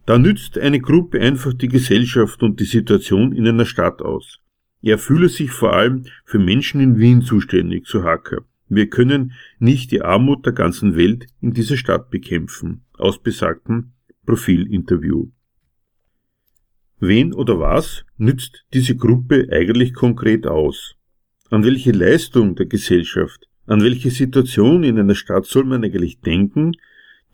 da 0.05 0.17
nützt 0.17 0.57
eine 0.57 0.81
Gruppe 0.81 1.21
einfach 1.21 1.53
die 1.53 1.69
Gesellschaft 1.69 2.43
und 2.43 2.59
die 2.59 2.65
Situation 2.65 3.31
in 3.31 3.47
einer 3.47 3.65
Stadt 3.65 4.01
aus. 4.01 4.39
Er 4.81 4.97
fühle 4.97 5.29
sich 5.29 5.51
vor 5.51 5.73
allem 5.73 6.03
für 6.25 6.39
Menschen 6.39 6.81
in 6.81 6.97
Wien 6.97 7.21
zuständig, 7.21 7.87
so 7.87 8.03
Hacker. 8.03 8.41
Wir 8.67 8.89
können 8.89 9.33
nicht 9.59 9.91
die 9.91 10.01
Armut 10.01 10.45
der 10.45 10.53
ganzen 10.53 10.97
Welt 10.97 11.27
in 11.39 11.53
dieser 11.53 11.77
Stadt 11.77 12.09
bekämpfen, 12.09 12.83
aus 12.97 13.21
besagtem 13.21 13.93
Profilinterview. 14.25 15.29
Wen 17.05 17.33
oder 17.33 17.59
was 17.59 18.05
nützt 18.17 18.63
diese 18.73 18.95
Gruppe 18.95 19.49
eigentlich 19.51 19.93
konkret 19.93 20.47
aus? 20.47 20.95
An 21.49 21.65
welche 21.65 21.91
Leistung 21.91 22.55
der 22.55 22.65
Gesellschaft, 22.65 23.49
an 23.65 23.81
welche 23.81 24.09
Situation 24.09 24.85
in 24.85 24.97
einer 24.97 25.13
Stadt 25.13 25.45
soll 25.45 25.65
man 25.65 25.83
eigentlich 25.83 26.21
denken, 26.21 26.71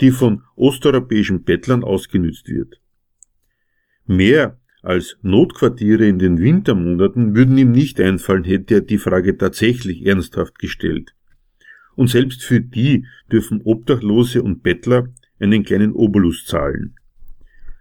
die 0.02 0.10
von 0.10 0.42
osteuropäischen 0.56 1.44
Bettlern 1.44 1.84
ausgenützt 1.84 2.50
wird? 2.50 2.82
Mehr 4.08 4.60
als 4.82 5.20
Notquartiere 5.22 6.08
in 6.08 6.18
den 6.18 6.40
Wintermonaten 6.40 7.36
würden 7.36 7.56
ihm 7.60 7.72
nicht 7.72 8.00
einfallen, 8.00 8.46
hätte 8.46 8.74
er 8.74 8.82
die 8.82 8.98
Frage 8.98 9.38
tatsächlich 9.38 10.04
ernsthaft 10.04 10.58
gestellt. 10.58 11.14
Und 11.96 12.10
selbst 12.10 12.42
für 12.42 12.60
die 12.60 13.06
dürfen 13.32 13.62
Obdachlose 13.62 14.42
und 14.42 14.64
Bettler 14.64 15.10
einen 15.40 15.64
kleinen 15.64 15.94
Obolus 15.94 16.46
zahlen. 16.46 16.96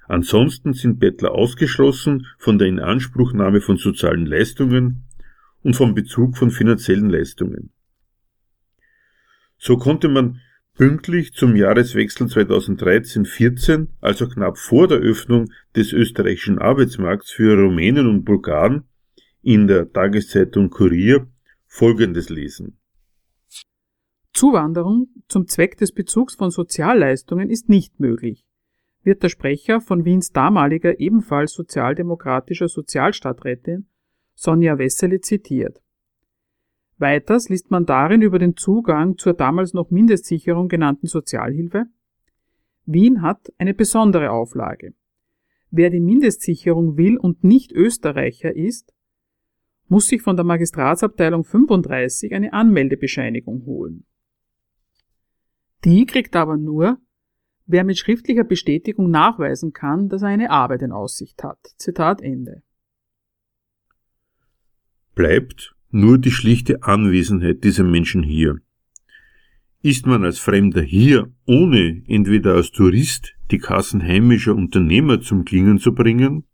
Ansonsten 0.09 0.73
sind 0.73 0.99
Bettler 0.99 1.33
ausgeschlossen 1.33 2.27
von 2.39 2.59
der 2.59 2.67
Inanspruchnahme 2.67 3.61
von 3.61 3.77
sozialen 3.77 4.25
Leistungen 4.25 5.05
und 5.63 5.77
vom 5.77 5.95
Bezug 5.95 6.39
von 6.39 6.51
finanziellen 6.51 7.11
Leistungen. 7.11 7.73
So 9.59 9.77
konnte 9.77 10.09
man 10.09 10.41
pünktlich 10.75 11.35
zum 11.35 11.57
Jahreswechsel 11.57 12.27
2013-14, 12.27 13.89
also 14.01 14.29
knapp 14.29 14.57
vor 14.57 14.89
der 14.89 14.99
Öffnung 14.99 15.51
des 15.77 15.93
österreichischen 15.93 16.59
Arbeitsmarkts 16.59 17.31
für 17.31 17.59
Rumänen 17.59 18.09
und 18.09 18.25
Bulgaren, 18.25 18.85
in 19.43 19.67
der 19.67 19.93
Tageszeitung 19.93 20.71
Kurier 20.71 21.27
Folgendes 21.67 22.31
lesen. 22.31 22.79
Zuwanderung 24.33 25.09
zum 25.29 25.49
Zweck 25.49 25.77
des 25.77 25.93
Bezugs 25.93 26.35
von 26.35 26.51
Sozialleistungen 26.51 27.51
ist 27.51 27.69
nicht 27.69 28.01
möglich 28.01 28.48
wird 29.03 29.23
der 29.23 29.29
Sprecher 29.29 29.81
von 29.81 30.05
Wiens 30.05 30.33
damaliger 30.33 30.99
ebenfalls 31.01 31.53
sozialdemokratischer 31.53 32.69
Sozialstadträtin 32.69 33.87
Sonja 34.35 34.79
Wessely 34.79 35.21
zitiert. 35.21 35.83
Weiters 36.99 37.49
liest 37.49 37.71
man 37.71 37.87
darin 37.87 38.23
über 38.23 38.39
den 38.39 38.57
Zugang 38.57 39.19
zur 39.19 39.35
damals 39.35 39.73
noch 39.73 39.91
Mindestsicherung 39.91 40.69
genannten 40.69 41.07
Sozialhilfe. 41.07 41.87
Wien 42.87 43.23
hat 43.23 43.53
eine 43.59 43.75
besondere 43.75 44.31
Auflage. 44.31 44.95
Wer 45.71 45.91
die 45.91 46.01
Mindestsicherung 46.01 46.97
will 46.97 47.17
und 47.17 47.45
nicht 47.45 47.73
Österreicher 47.73 48.55
ist, 48.55 48.95
muss 49.89 50.09
sich 50.09 50.23
von 50.23 50.37
der 50.37 50.45
Magistratsabteilung 50.45 51.45
35 51.45 52.35
eine 52.35 52.53
Anmeldebescheinigung 52.53 53.65
holen. 53.65 54.05
Die 55.85 56.05
kriegt 56.07 56.35
aber 56.37 56.57
nur, 56.57 56.99
wer 57.69 57.85
mit 57.85 57.99
schriftlicher 57.99 58.45
Bestätigung 58.45 59.11
nachweisen 59.11 59.73
kann, 59.73 60.09
dass 60.09 60.23
er 60.23 60.29
eine 60.29 60.51
Arbeit 60.51 60.83
in 60.83 60.91
Aussicht 60.91 61.45
hat. 61.45 61.59
Zitat 61.77 62.21
Ende. 62.21 62.63
Bleibt 65.15 65.75
nur 65.91 66.19
die 66.19 66.31
schlichte 66.31 66.83
Anwesenheit 66.83 67.63
dieser 67.63 67.85
Menschen 67.85 68.23
hier. 68.23 68.59
Ist 69.83 70.07
man 70.07 70.25
als 70.25 70.39
Fremder 70.39 70.83
hier, 70.83 71.33
ohne 71.45 72.03
entweder 72.09 72.55
als 72.55 72.73
Tourist 72.73 73.35
die 73.51 73.59
Kassen 73.59 74.03
heimischer 74.03 74.55
Unternehmer 74.55 75.21
zum 75.21 75.45
Klingen 75.45 75.79
zu 75.79 75.95
bringen 75.95 76.45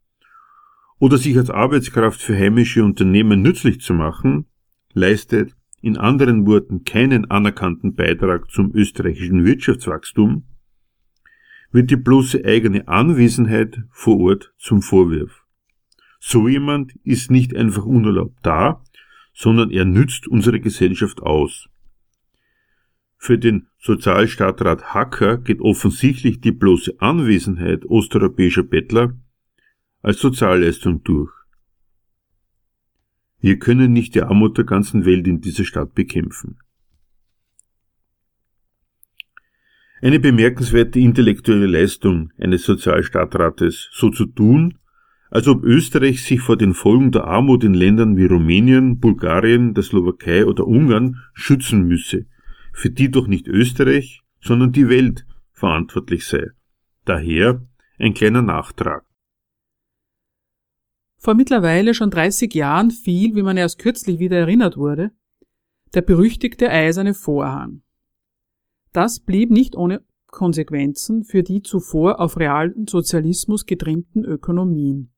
oder 0.99 1.17
sich 1.17 1.37
als 1.37 1.51
Arbeitskraft 1.51 2.21
für 2.21 2.37
heimische 2.37 2.85
Unternehmer 2.85 3.37
nützlich 3.37 3.81
zu 3.81 3.95
machen, 3.95 4.47
leistet 4.93 5.57
in 5.81 5.97
anderen 5.97 6.47
Worten 6.47 6.85
keinen 6.85 7.31
anerkannten 7.31 7.95
Beitrag 7.95 8.51
zum 8.51 8.75
österreichischen 8.75 9.45
Wirtschaftswachstum, 9.45 10.45
wird 11.75 11.91
die 11.91 11.97
bloße 11.97 12.45
eigene 12.45 12.87
Anwesenheit 12.87 13.83
vor 13.91 14.21
Ort 14.21 14.55
zum 14.59 14.81
Vorwurf. 14.81 15.45
So 16.21 16.49
jemand 16.49 16.95
ist 17.03 17.33
nicht 17.33 17.55
einfach 17.57 17.85
unerlaubt 17.85 18.39
da, 18.43 18.85
sondern 19.35 19.73
er 19.73 19.85
nützt 19.85 20.29
unsere 20.29 20.61
Gesellschaft 20.61 21.21
aus. 21.21 21.69
Für 23.17 23.39
den 23.39 23.67
Sozialstadtrat 23.81 24.95
Hacker 24.95 25.39
geht 25.39 25.61
offensichtlich 25.61 26.41
die 26.41 26.53
bloße 26.53 26.95
Anwesenheit 27.01 27.85
osteuropäischer 27.87 28.63
Bettler 28.63 29.19
als 30.01 30.21
Sozialleistung 30.21 31.03
durch. 31.03 31.33
Wir 33.41 33.59
können 33.59 33.93
nicht 33.93 34.15
die 34.15 34.23
Armut 34.23 34.59
der 34.59 34.65
ganzen 34.65 35.05
Welt 35.05 35.27
in 35.27 35.41
dieser 35.41 35.65
Stadt 35.65 35.93
bekämpfen. 35.93 36.57
Eine 40.05 40.21
bemerkenswerte 40.21 41.01
intellektuelle 41.01 41.65
Leistung 41.65 42.31
eines 42.37 42.65
Sozialstaatrates, 42.65 43.89
so 43.91 44.11
zu 44.11 44.27
tun, 44.27 44.77
als 45.31 45.49
ob 45.49 45.65
Österreich 45.65 46.23
sich 46.23 46.43
vor 46.43 46.59
den 46.59 46.75
Folgen 46.75 47.11
der 47.11 47.25
Armut 47.25 47.65
in 47.65 47.73
Ländern 47.73 48.15
wie 48.19 48.27
Rumänien, 48.27 49.01
Bulgarien, 49.01 49.73
der 49.73 49.83
Slowakei 49.83 50.45
oder 50.45 50.67
Ungarn 50.67 51.23
schützen 51.33 51.85
müsse, 51.85 52.27
für 52.75 52.91
die 52.91 53.11
doch 53.11 53.27
nicht 53.29 53.49
Österreich, 53.49 54.21
sondern 54.43 54.73
die 54.73 54.91
Welt 54.91 55.25
verantwortlich 55.53 56.27
sei. 56.27 56.51
Daher 57.07 57.67
ein 57.99 58.13
kleiner 58.13 58.43
Nachtrag. 58.43 59.07
Vor 61.17 61.33
mittlerweile 61.33 61.95
schon 61.95 62.11
30 62.11 62.53
Jahren 62.53 62.91
fiel, 62.91 63.35
wie 63.37 63.43
man 63.43 63.57
erst 63.57 63.79
kürzlich 63.79 64.19
wieder 64.19 64.37
erinnert 64.37 64.77
wurde, 64.77 65.13
der 65.95 66.03
berüchtigte 66.03 66.69
eiserne 66.69 67.15
Vorhang. 67.15 67.84
Das 68.95 69.19
blieb 69.19 69.51
nicht 69.51 69.77
ohne 69.77 70.03
Konsequenzen 70.29 71.25
für 71.25 71.43
die 71.43 71.63
zuvor 71.63 72.21
auf 72.21 72.39
realen 72.39 72.87
Sozialismus 72.87 73.67
getrimmten 73.67 74.25
Ökonomien. 74.25 75.13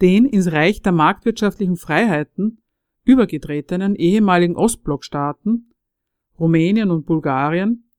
Den 0.00 0.24
ins 0.24 0.50
Reich 0.50 0.80
der 0.80 0.92
marktwirtschaftlichen 0.92 1.76
Freiheiten 1.76 2.62
übergetretenen 3.04 3.94
ehemaligen 3.96 4.56
Ostblockstaaten 4.56 5.74
Rumänien 6.40 6.90
und 6.90 7.04
Bulgarien 7.04 7.90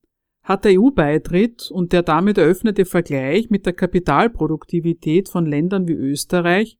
hat 0.42 0.64
der 0.64 0.80
EU-Beitritt 0.80 1.70
und 1.70 1.92
der 1.92 2.02
damit 2.02 2.36
eröffnete 2.36 2.86
Vergleich 2.86 3.50
mit 3.50 3.66
der 3.66 3.72
Kapitalproduktivität 3.72 5.28
von 5.28 5.46
Ländern 5.46 5.86
wie 5.86 5.92
Österreich 5.92 6.76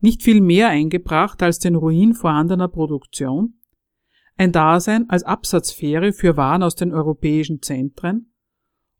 nicht 0.00 0.22
viel 0.22 0.40
mehr 0.40 0.70
eingebracht 0.70 1.42
als 1.42 1.58
den 1.58 1.74
Ruin 1.74 2.14
vorhandener 2.14 2.68
Produktion 2.68 3.60
ein 4.36 4.52
Dasein 4.52 5.08
als 5.08 5.22
Absatzfähre 5.22 6.12
für 6.12 6.36
Waren 6.36 6.62
aus 6.62 6.74
den 6.74 6.92
europäischen 6.92 7.62
Zentren 7.62 8.32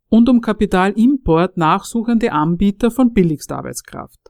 und 0.09 0.29
um 0.29 0.41
Kapitalimport 0.41 1.57
nachsuchende 1.57 2.33
Anbieter 2.33 2.91
von 2.91 3.13
Billigstarbeitskraft. 3.13 4.21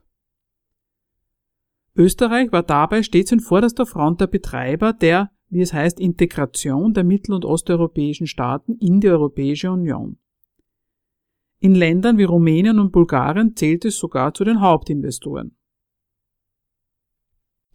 Österreich 1.94 2.52
war 2.52 2.62
dabei 2.62 3.02
stets 3.02 3.32
in 3.32 3.40
vorderster 3.40 3.86
Front 3.86 4.20
der 4.20 4.26
Betreiber 4.26 4.92
der, 4.92 5.30
wie 5.48 5.61
es 5.61 5.72
heißt, 5.72 5.98
Integration 6.00 6.92
der 6.92 7.04
mittel- 7.04 7.34
und 7.34 7.44
osteuropäischen 7.44 8.26
Staaten 8.26 8.74
in 8.74 9.00
die 9.00 9.09
Europäische 9.09 9.70
Union. 9.70 10.18
In 11.59 11.74
Ländern 11.74 12.18
wie 12.18 12.24
Rumänien 12.24 12.78
und 12.78 12.92
Bulgarien 12.92 13.57
zählt 13.57 13.84
es 13.86 13.96
sogar 13.96 14.34
zu 14.34 14.44
den 14.44 14.61
Hauptinvestoren. 14.61 15.57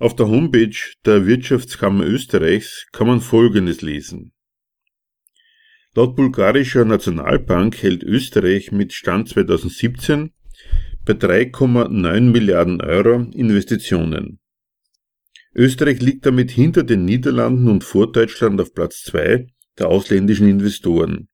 Auf 0.01 0.15
der 0.15 0.29
Homepage 0.29 0.75
der 1.05 1.27
Wirtschaftskammer 1.27 2.03
Österreichs 2.07 2.87
kann 2.91 3.05
man 3.05 3.21
Folgendes 3.21 3.83
lesen. 3.83 4.33
Laut 5.93 6.15
bulgarischer 6.15 6.85
Nationalbank 6.85 7.77
hält 7.83 8.01
Österreich 8.01 8.71
mit 8.71 8.93
Stand 8.93 9.29
2017 9.29 10.31
bei 11.05 11.13
3,9 11.13 12.19
Milliarden 12.19 12.81
Euro 12.81 13.27
Investitionen. 13.31 14.39
Österreich 15.53 16.01
liegt 16.01 16.25
damit 16.25 16.49
hinter 16.49 16.81
den 16.81 17.05
Niederlanden 17.05 17.67
und 17.67 17.83
vor 17.83 18.11
Deutschland 18.11 18.59
auf 18.59 18.73
Platz 18.73 19.03
2 19.03 19.45
der 19.77 19.87
ausländischen 19.87 20.47
Investoren. 20.47 21.27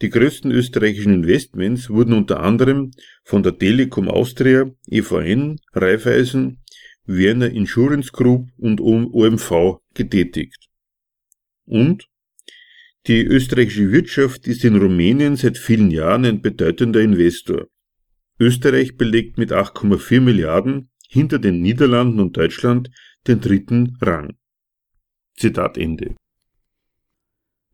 Die 0.00 0.10
größten 0.10 0.50
österreichischen 0.50 1.14
Investments 1.14 1.88
wurden 1.88 2.14
unter 2.14 2.40
anderem 2.40 2.90
von 3.22 3.44
der 3.44 3.56
Telekom 3.56 4.08
Austria, 4.08 4.68
EVN, 4.88 5.60
Raiffeisen, 5.74 6.61
Werner 7.04 7.50
Insurance 7.50 8.10
Group 8.12 8.48
und 8.58 8.80
OMV 8.80 9.80
getätigt. 9.94 10.68
Und 11.64 12.08
die 13.06 13.24
österreichische 13.24 13.90
Wirtschaft 13.90 14.46
ist 14.46 14.64
in 14.64 14.76
Rumänien 14.76 15.36
seit 15.36 15.58
vielen 15.58 15.90
Jahren 15.90 16.24
ein 16.24 16.40
bedeutender 16.40 17.00
Investor. 17.00 17.66
Österreich 18.38 18.96
belegt 18.96 19.38
mit 19.38 19.52
8,4 19.52 20.20
Milliarden 20.20 20.90
hinter 21.08 21.38
den 21.38 21.60
Niederlanden 21.60 22.20
und 22.20 22.36
Deutschland 22.36 22.90
den 23.26 23.40
dritten 23.40 23.98
Rang. 24.00 24.36
Zitat 25.36 25.78
Ende. 25.78 26.14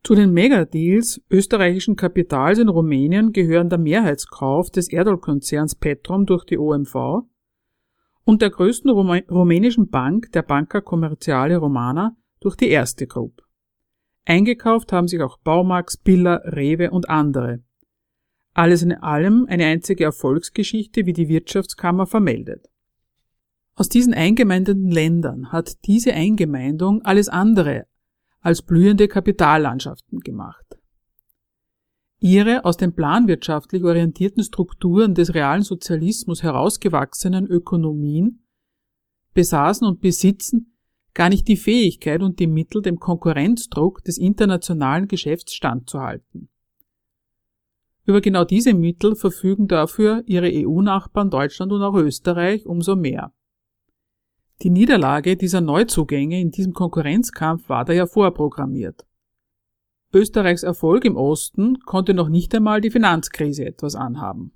Zu 0.02 0.14
den 0.14 0.32
Megadeals 0.32 1.20
österreichischen 1.30 1.96
Kapitals 1.96 2.58
in 2.58 2.68
Rumänien 2.68 3.32
gehören 3.32 3.68
der 3.68 3.78
Mehrheitskauf 3.78 4.70
des 4.70 4.88
Erdölkonzerns 4.88 5.74
Petrom 5.74 6.24
durch 6.24 6.44
die 6.44 6.56
OMV 6.56 7.26
und 8.28 8.42
der 8.42 8.50
größten 8.50 8.90
rumänischen 8.90 9.88
Bank, 9.88 10.32
der 10.32 10.42
Banca 10.42 10.82
Commerciale 10.82 11.56
Romana, 11.56 12.14
durch 12.40 12.56
die 12.56 12.68
erste 12.68 13.06
Group. 13.06 13.40
Eingekauft 14.26 14.92
haben 14.92 15.08
sich 15.08 15.22
auch 15.22 15.38
Baumax, 15.38 15.96
Billa, 15.96 16.34
Rewe 16.44 16.90
und 16.90 17.08
andere. 17.08 17.62
Alles 18.52 18.82
in 18.82 18.92
allem 18.92 19.46
eine 19.48 19.64
einzige 19.64 20.04
Erfolgsgeschichte, 20.04 21.06
wie 21.06 21.14
die 21.14 21.28
Wirtschaftskammer 21.28 22.06
vermeldet. 22.06 22.68
Aus 23.74 23.88
diesen 23.88 24.12
eingemeindeten 24.12 24.90
Ländern 24.90 25.50
hat 25.50 25.86
diese 25.86 26.12
Eingemeindung 26.12 27.00
alles 27.06 27.30
andere 27.30 27.86
als 28.42 28.60
blühende 28.60 29.08
Kapitallandschaften 29.08 30.20
gemacht. 30.20 30.67
Ihre 32.20 32.64
aus 32.64 32.76
den 32.76 32.94
planwirtschaftlich 32.94 33.84
orientierten 33.84 34.42
Strukturen 34.42 35.14
des 35.14 35.34
realen 35.34 35.62
Sozialismus 35.62 36.42
herausgewachsenen 36.42 37.46
Ökonomien 37.46 38.44
besaßen 39.34 39.86
und 39.86 40.00
besitzen 40.00 40.74
gar 41.14 41.28
nicht 41.28 41.46
die 41.48 41.56
Fähigkeit 41.56 42.22
und 42.22 42.38
die 42.40 42.46
Mittel, 42.46 42.82
dem 42.82 42.98
Konkurrenzdruck 42.98 44.02
des 44.04 44.18
internationalen 44.18 45.06
Geschäfts 45.06 45.54
standzuhalten. 45.54 46.48
Über 48.04 48.20
genau 48.20 48.44
diese 48.44 48.74
Mittel 48.74 49.14
verfügen 49.14 49.68
dafür 49.68 50.22
ihre 50.26 50.50
EU-Nachbarn 50.50 51.30
Deutschland 51.30 51.72
und 51.72 51.82
auch 51.82 51.94
Österreich 51.94 52.66
umso 52.66 52.96
mehr. 52.96 53.32
Die 54.62 54.70
Niederlage 54.70 55.36
dieser 55.36 55.60
Neuzugänge 55.60 56.40
in 56.40 56.50
diesem 56.50 56.72
Konkurrenzkampf 56.72 57.68
war 57.68 57.84
daher 57.84 58.06
vorprogrammiert. 58.06 59.07
Österreichs 60.12 60.62
Erfolg 60.62 61.04
im 61.04 61.16
Osten 61.16 61.80
konnte 61.80 62.14
noch 62.14 62.28
nicht 62.28 62.54
einmal 62.54 62.80
die 62.80 62.90
Finanzkrise 62.90 63.66
etwas 63.66 63.94
anhaben. 63.94 64.52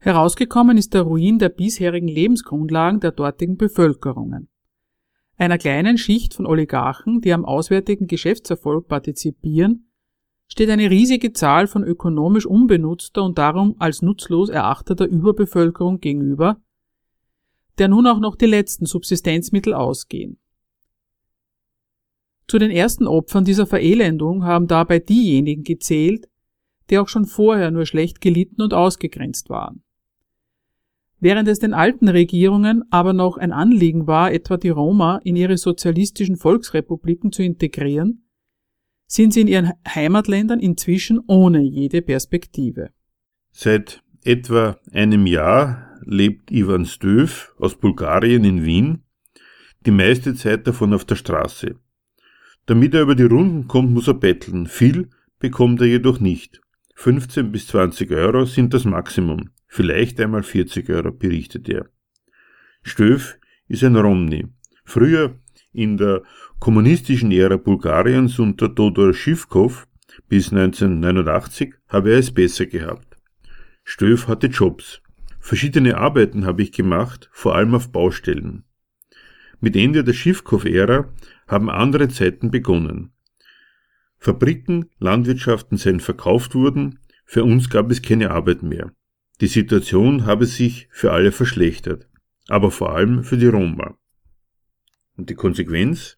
Herausgekommen 0.00 0.76
ist 0.76 0.94
der 0.94 1.02
Ruin 1.02 1.38
der 1.38 1.48
bisherigen 1.48 2.08
Lebensgrundlagen 2.08 3.00
der 3.00 3.12
dortigen 3.12 3.56
Bevölkerungen. 3.56 4.48
Einer 5.36 5.58
kleinen 5.58 5.98
Schicht 5.98 6.34
von 6.34 6.46
Oligarchen, 6.46 7.20
die 7.20 7.32
am 7.32 7.44
auswärtigen 7.44 8.08
Geschäftserfolg 8.08 8.88
partizipieren, 8.88 9.88
steht 10.48 10.70
eine 10.70 10.90
riesige 10.90 11.32
Zahl 11.32 11.68
von 11.68 11.84
ökonomisch 11.84 12.46
unbenutzter 12.46 13.22
und 13.22 13.38
darum 13.38 13.76
als 13.78 14.02
nutzlos 14.02 14.48
erachteter 14.48 15.06
Überbevölkerung 15.06 16.00
gegenüber, 16.00 16.60
der 17.78 17.86
nun 17.86 18.06
auch 18.08 18.18
noch 18.18 18.34
die 18.34 18.46
letzten 18.46 18.86
Subsistenzmittel 18.86 19.74
ausgehen. 19.74 20.38
Zu 22.48 22.58
den 22.58 22.70
ersten 22.70 23.06
Opfern 23.06 23.44
dieser 23.44 23.66
Verelendung 23.66 24.44
haben 24.44 24.66
dabei 24.66 24.98
diejenigen 25.00 25.64
gezählt, 25.64 26.28
die 26.88 26.98
auch 26.98 27.08
schon 27.08 27.26
vorher 27.26 27.70
nur 27.70 27.84
schlecht 27.84 28.22
gelitten 28.22 28.62
und 28.62 28.72
ausgegrenzt 28.72 29.50
waren. 29.50 29.82
Während 31.20 31.46
es 31.48 31.58
den 31.58 31.74
alten 31.74 32.08
Regierungen 32.08 32.84
aber 32.90 33.12
noch 33.12 33.36
ein 33.36 33.52
Anliegen 33.52 34.06
war, 34.06 34.32
etwa 34.32 34.56
die 34.56 34.70
Roma 34.70 35.20
in 35.24 35.36
ihre 35.36 35.58
sozialistischen 35.58 36.36
Volksrepubliken 36.36 37.32
zu 37.32 37.42
integrieren, 37.42 38.24
sind 39.06 39.34
sie 39.34 39.42
in 39.42 39.48
ihren 39.48 39.72
Heimatländern 39.86 40.60
inzwischen 40.60 41.20
ohne 41.26 41.60
jede 41.60 42.02
Perspektive. 42.02 42.90
Seit 43.50 44.02
etwa 44.24 44.78
einem 44.92 45.26
Jahr 45.26 45.98
lebt 46.04 46.50
Ivan 46.50 46.86
Stöv 46.86 47.52
aus 47.58 47.76
Bulgarien 47.76 48.44
in 48.44 48.64
Wien, 48.64 49.02
die 49.84 49.90
meiste 49.90 50.34
Zeit 50.34 50.66
davon 50.66 50.94
auf 50.94 51.04
der 51.04 51.16
Straße. 51.16 51.76
Damit 52.68 52.92
er 52.92 53.00
über 53.00 53.14
die 53.14 53.22
Runden 53.22 53.66
kommt, 53.66 53.92
muss 53.92 54.08
er 54.08 54.14
betteln. 54.14 54.66
Viel 54.66 55.08
bekommt 55.38 55.80
er 55.80 55.86
jedoch 55.86 56.20
nicht. 56.20 56.60
15 56.96 57.50
bis 57.50 57.66
20 57.68 58.10
Euro 58.10 58.44
sind 58.44 58.74
das 58.74 58.84
Maximum. 58.84 59.48
Vielleicht 59.66 60.20
einmal 60.20 60.42
40 60.42 60.90
Euro, 60.90 61.10
berichtet 61.10 61.66
er. 61.70 61.86
Stöf 62.82 63.38
ist 63.68 63.82
ein 63.84 63.96
Romney. 63.96 64.48
Früher 64.84 65.38
in 65.72 65.96
der 65.96 66.22
kommunistischen 66.58 67.32
Ära 67.32 67.56
Bulgariens 67.56 68.38
unter 68.38 68.74
Todor 68.74 69.14
Schivkov 69.14 69.88
bis 70.28 70.52
1989 70.52 71.72
habe 71.88 72.12
er 72.12 72.18
es 72.18 72.30
besser 72.30 72.66
gehabt. 72.66 73.16
Stöf 73.82 74.28
hatte 74.28 74.48
Jobs. 74.48 75.00
Verschiedene 75.40 75.96
Arbeiten 75.96 76.44
habe 76.44 76.60
ich 76.60 76.72
gemacht, 76.72 77.30
vor 77.32 77.54
allem 77.54 77.74
auf 77.74 77.90
Baustellen. 77.90 78.64
Mit 79.58 79.74
Ende 79.74 80.04
der 80.04 80.12
Schiffkauf-Ära 80.12 81.08
haben 81.48 81.70
andere 81.70 82.08
Zeiten 82.08 82.50
begonnen. 82.50 83.12
Fabriken, 84.18 84.90
Landwirtschaften 84.98 85.78
seien 85.78 86.00
verkauft 86.00 86.54
worden, 86.54 87.00
für 87.24 87.44
uns 87.44 87.70
gab 87.70 87.90
es 87.90 88.02
keine 88.02 88.30
Arbeit 88.30 88.62
mehr. 88.62 88.92
Die 89.40 89.46
Situation 89.46 90.26
habe 90.26 90.46
sich 90.46 90.88
für 90.90 91.12
alle 91.12 91.32
verschlechtert, 91.32 92.08
aber 92.48 92.70
vor 92.70 92.94
allem 92.94 93.24
für 93.24 93.36
die 93.36 93.46
Roma. 93.46 93.96
Und 95.16 95.30
die 95.30 95.34
Konsequenz? 95.34 96.16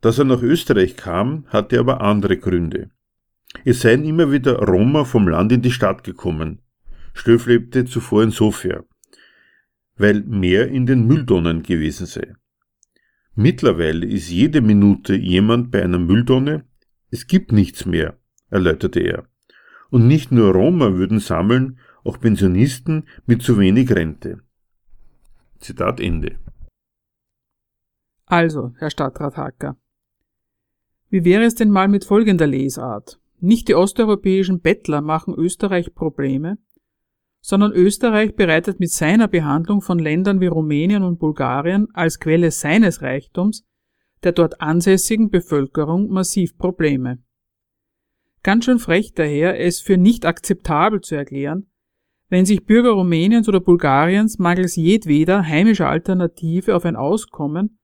Dass 0.00 0.18
er 0.18 0.24
nach 0.24 0.42
Österreich 0.42 0.96
kam, 0.96 1.46
hatte 1.48 1.78
aber 1.78 2.00
andere 2.00 2.36
Gründe. 2.36 2.90
Es 3.64 3.80
seien 3.80 4.04
immer 4.04 4.30
wieder 4.30 4.58
Roma 4.58 5.04
vom 5.04 5.26
Land 5.26 5.52
in 5.52 5.62
die 5.62 5.72
Stadt 5.72 6.04
gekommen. 6.04 6.60
Stöf 7.14 7.46
lebte 7.46 7.84
zuvor 7.84 8.22
in 8.22 8.30
Sofia, 8.30 8.84
weil 9.96 10.22
mehr 10.22 10.68
in 10.68 10.86
den 10.86 11.06
Mülltonnen 11.06 11.62
gewesen 11.62 12.06
sei. 12.06 12.34
Mittlerweile 13.40 14.04
ist 14.04 14.30
jede 14.30 14.60
Minute 14.60 15.14
jemand 15.14 15.70
bei 15.70 15.84
einer 15.84 16.00
Mülltonne. 16.00 16.64
Es 17.12 17.28
gibt 17.28 17.52
nichts 17.52 17.86
mehr, 17.86 18.18
erläuterte 18.50 18.98
er. 18.98 19.28
Und 19.90 20.08
nicht 20.08 20.32
nur 20.32 20.52
Roma 20.52 20.94
würden 20.94 21.20
sammeln, 21.20 21.78
auch 22.02 22.18
Pensionisten 22.18 23.04
mit 23.26 23.42
zu 23.42 23.56
wenig 23.56 23.92
Rente. 23.92 24.40
Zitat 25.60 26.00
Ende. 26.00 26.40
Also, 28.26 28.74
Herr 28.78 28.90
Stadtrat 28.90 29.36
Hacker, 29.36 29.76
wie 31.08 31.24
wäre 31.24 31.44
es 31.44 31.54
denn 31.54 31.70
mal 31.70 31.86
mit 31.86 32.04
folgender 32.04 32.48
Lesart? 32.48 33.20
Nicht 33.38 33.68
die 33.68 33.76
osteuropäischen 33.76 34.62
Bettler 34.62 35.00
machen 35.00 35.32
Österreich 35.32 35.94
Probleme, 35.94 36.58
sondern 37.40 37.72
Österreich 37.72 38.34
bereitet 38.34 38.80
mit 38.80 38.90
seiner 38.90 39.28
Behandlung 39.28 39.80
von 39.80 39.98
Ländern 39.98 40.40
wie 40.40 40.46
Rumänien 40.46 41.02
und 41.02 41.18
Bulgarien 41.18 41.88
als 41.94 42.18
Quelle 42.18 42.50
seines 42.50 43.02
Reichtums 43.02 43.64
der 44.24 44.32
dort 44.32 44.60
ansässigen 44.60 45.30
Bevölkerung 45.30 46.08
massiv 46.08 46.56
Probleme. 46.58 47.22
Ganz 48.42 48.64
schön 48.64 48.78
frech 48.78 49.12
daher, 49.14 49.60
es 49.60 49.80
für 49.80 49.96
nicht 49.96 50.24
akzeptabel 50.24 51.00
zu 51.00 51.14
erklären, 51.14 51.70
wenn 52.28 52.44
sich 52.44 52.66
Bürger 52.66 52.90
Rumäniens 52.90 53.48
oder 53.48 53.60
Bulgariens 53.60 54.38
mangels 54.38 54.76
jedweder 54.76 55.46
heimischer 55.46 55.88
Alternative 55.88 56.76
auf 56.76 56.84
ein 56.84 56.96
Auskommen 56.96 57.78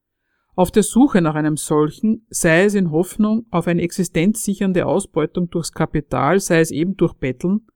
auf 0.57 0.71
der 0.71 0.85
Suche 0.85 1.21
nach 1.21 1.35
einem 1.35 1.57
solchen, 1.57 2.27
sei 2.29 2.65
es 2.65 2.75
in 2.75 2.93
Hoffnung 2.93 3.47
auf 3.51 3.67
eine 3.67 3.83
existenzsichernde 3.83 4.87
Ausbeutung 4.87 5.51
durchs 5.51 5.73
Kapital, 5.73 6.39
sei 6.39 6.61
es 6.61 6.71
eben 6.71 6.97
durch 6.97 7.15
Betteln, 7.15 7.67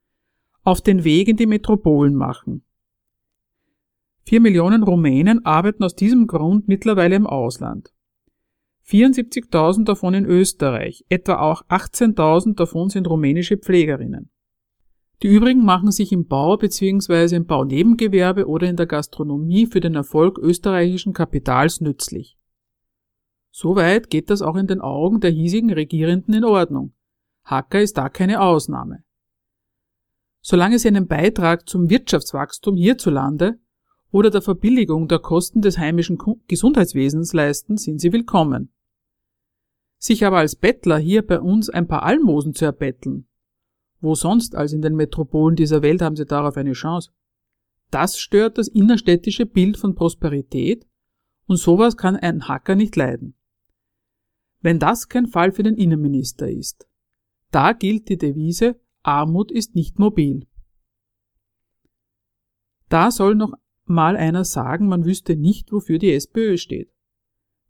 auf 0.68 0.82
den 0.82 1.02
Weg 1.02 1.28
in 1.28 1.38
die 1.38 1.46
Metropolen 1.46 2.14
machen. 2.14 2.62
Vier 4.24 4.40
Millionen 4.40 4.82
Rumänen 4.82 5.46
arbeiten 5.46 5.82
aus 5.82 5.94
diesem 5.94 6.26
Grund 6.26 6.68
mittlerweile 6.68 7.16
im 7.16 7.26
Ausland. 7.26 7.94
74.000 8.86 9.84
davon 9.84 10.12
in 10.12 10.26
Österreich, 10.26 11.06
etwa 11.08 11.38
auch 11.38 11.62
18.000 11.68 12.54
davon 12.54 12.90
sind 12.90 13.08
rumänische 13.08 13.56
Pflegerinnen. 13.56 14.30
Die 15.22 15.28
übrigen 15.28 15.64
machen 15.64 15.90
sich 15.90 16.12
im 16.12 16.26
Bau 16.26 16.58
bzw. 16.58 17.34
im 17.34 17.46
Baunebengewerbe 17.46 18.46
oder 18.46 18.68
in 18.68 18.76
der 18.76 18.86
Gastronomie 18.86 19.64
für 19.64 19.80
den 19.80 19.94
Erfolg 19.94 20.36
österreichischen 20.36 21.14
Kapitals 21.14 21.80
nützlich. 21.80 22.36
Soweit 23.50 24.10
geht 24.10 24.28
das 24.28 24.42
auch 24.42 24.56
in 24.56 24.66
den 24.66 24.82
Augen 24.82 25.20
der 25.20 25.30
hiesigen 25.30 25.72
Regierenden 25.72 26.34
in 26.34 26.44
Ordnung. 26.44 26.92
Hacker 27.44 27.80
ist 27.80 27.96
da 27.96 28.10
keine 28.10 28.42
Ausnahme. 28.42 29.02
Solange 30.50 30.78
sie 30.78 30.88
einen 30.88 31.06
Beitrag 31.06 31.68
zum 31.68 31.90
Wirtschaftswachstum 31.90 32.74
hierzulande 32.74 33.58
oder 34.10 34.30
der 34.30 34.40
Verbilligung 34.40 35.06
der 35.06 35.18
Kosten 35.18 35.60
des 35.60 35.76
heimischen 35.76 36.16
Gesundheitswesens 36.48 37.34
leisten, 37.34 37.76
sind 37.76 38.00
sie 38.00 38.14
willkommen. 38.14 38.72
Sich 39.98 40.24
aber 40.24 40.38
als 40.38 40.56
Bettler 40.56 40.96
hier 40.96 41.20
bei 41.20 41.38
uns 41.38 41.68
ein 41.68 41.86
paar 41.86 42.02
Almosen 42.02 42.54
zu 42.54 42.64
erbetteln, 42.64 43.28
wo 44.00 44.14
sonst 44.14 44.54
als 44.54 44.72
in 44.72 44.80
den 44.80 44.96
Metropolen 44.96 45.54
dieser 45.54 45.82
Welt 45.82 46.00
haben 46.00 46.16
sie 46.16 46.24
darauf 46.24 46.56
eine 46.56 46.72
Chance. 46.72 47.10
Das 47.90 48.18
stört 48.18 48.56
das 48.56 48.68
innerstädtische 48.68 49.44
Bild 49.44 49.76
von 49.76 49.94
Prosperität 49.94 50.86
und 51.44 51.58
sowas 51.58 51.98
kann 51.98 52.16
ein 52.16 52.48
Hacker 52.48 52.74
nicht 52.74 52.96
leiden 52.96 53.34
wenn 54.60 54.78
das 54.78 55.08
kein 55.08 55.26
Fall 55.26 55.52
für 55.52 55.62
den 55.62 55.76
Innenminister 55.76 56.50
ist. 56.50 56.88
Da 57.50 57.74
gilt 57.74 58.08
die 58.08 58.18
Devise 58.18 58.80
Armut 59.08 59.50
ist 59.50 59.74
nicht 59.74 59.98
mobil. 59.98 60.46
Da 62.90 63.10
soll 63.10 63.36
noch 63.36 63.54
mal 63.86 64.18
einer 64.18 64.44
sagen, 64.44 64.86
man 64.86 65.06
wüsste 65.06 65.34
nicht, 65.34 65.72
wofür 65.72 65.98
die 65.98 66.12
SPÖ 66.12 66.58
steht. 66.58 66.92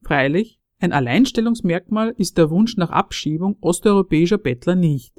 Freilich, 0.03 0.61
ein 0.81 0.93
Alleinstellungsmerkmal 0.93 2.13
ist 2.17 2.39
der 2.39 2.51
Wunsch 2.51 2.77
nach 2.77 2.91
Abschiebung 2.91 3.57
osteuropäischer 3.61 4.39
Bettler 4.39 4.75
nicht. 4.75 5.15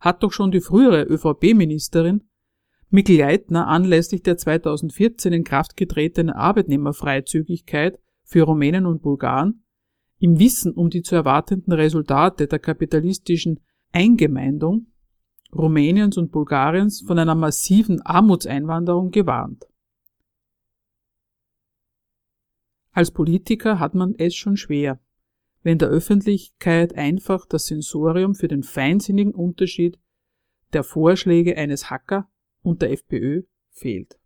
Hat 0.00 0.24
doch 0.24 0.32
schon 0.32 0.50
die 0.50 0.60
frühere 0.60 1.04
ÖVP-Ministerin 1.04 2.28
Mikl 2.90 3.16
Leitner 3.16 3.68
anlässlich 3.68 4.24
der 4.24 4.36
2014 4.36 5.32
in 5.32 5.44
Kraft 5.44 5.76
getretenen 5.76 6.34
Arbeitnehmerfreizügigkeit 6.34 8.00
für 8.24 8.42
Rumänen 8.42 8.84
und 8.84 9.00
Bulgaren 9.00 9.62
im 10.18 10.40
Wissen 10.40 10.72
um 10.72 10.90
die 10.90 11.02
zu 11.02 11.14
erwartenden 11.14 11.72
Resultate 11.72 12.48
der 12.48 12.58
kapitalistischen 12.58 13.60
Eingemeindung 13.92 14.88
Rumäniens 15.54 16.16
und 16.16 16.32
Bulgariens 16.32 17.02
von 17.06 17.18
einer 17.18 17.34
massiven 17.34 18.02
Armutseinwanderung 18.02 19.10
gewarnt. 19.10 19.66
Als 22.92 23.10
Politiker 23.10 23.78
hat 23.78 23.94
man 23.94 24.14
es 24.16 24.34
schon 24.34 24.56
schwer, 24.56 25.00
wenn 25.62 25.78
der 25.78 25.88
Öffentlichkeit 25.88 26.94
einfach 26.94 27.44
das 27.44 27.66
Sensorium 27.66 28.34
für 28.34 28.48
den 28.48 28.62
feinsinnigen 28.62 29.34
Unterschied 29.34 29.98
der 30.72 30.82
Vorschläge 30.82 31.56
eines 31.56 31.90
Hacker 31.90 32.28
und 32.62 32.82
der 32.82 32.92
FPÖ 32.92 33.42
fehlt. 33.70 34.18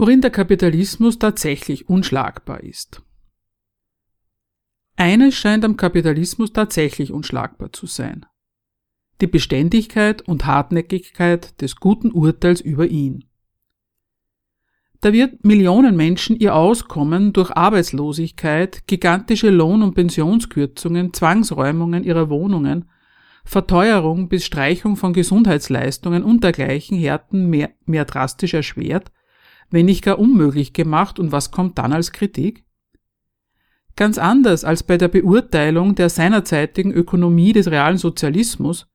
Worin 0.00 0.22
der 0.22 0.30
Kapitalismus 0.30 1.18
tatsächlich 1.18 1.90
unschlagbar 1.90 2.62
ist. 2.62 3.02
Eines 4.96 5.34
scheint 5.34 5.62
am 5.62 5.76
Kapitalismus 5.76 6.54
tatsächlich 6.54 7.12
unschlagbar 7.12 7.70
zu 7.74 7.84
sein. 7.84 8.24
Die 9.20 9.26
Beständigkeit 9.26 10.26
und 10.26 10.46
Hartnäckigkeit 10.46 11.60
des 11.60 11.76
guten 11.76 12.12
Urteils 12.12 12.62
über 12.62 12.86
ihn. 12.86 13.26
Da 15.02 15.12
wird 15.12 15.44
Millionen 15.44 15.96
Menschen 15.96 16.40
ihr 16.40 16.54
Auskommen 16.54 17.34
durch 17.34 17.50
Arbeitslosigkeit, 17.50 18.86
gigantische 18.86 19.50
Lohn- 19.50 19.82
und 19.82 19.94
Pensionskürzungen, 19.94 21.12
Zwangsräumungen 21.12 22.04
ihrer 22.04 22.30
Wohnungen, 22.30 22.88
Verteuerung 23.44 24.30
bis 24.30 24.46
Streichung 24.46 24.96
von 24.96 25.12
Gesundheitsleistungen 25.12 26.22
und 26.22 26.42
dergleichen 26.42 26.96
Härten 26.96 27.50
mehr, 27.50 27.72
mehr 27.84 28.06
drastisch 28.06 28.54
erschwert 28.54 29.12
wenn 29.70 29.86
nicht 29.86 30.02
gar 30.02 30.18
unmöglich 30.18 30.72
gemacht 30.72 31.18
und 31.18 31.32
was 31.32 31.50
kommt 31.50 31.78
dann 31.78 31.92
als 31.92 32.12
Kritik? 32.12 32.64
Ganz 33.96 34.18
anders 34.18 34.64
als 34.64 34.82
bei 34.82 34.96
der 34.96 35.08
Beurteilung 35.08 35.94
der 35.94 36.08
seinerzeitigen 36.08 36.92
Ökonomie 36.92 37.52
des 37.52 37.70
realen 37.70 37.98
Sozialismus, 37.98 38.86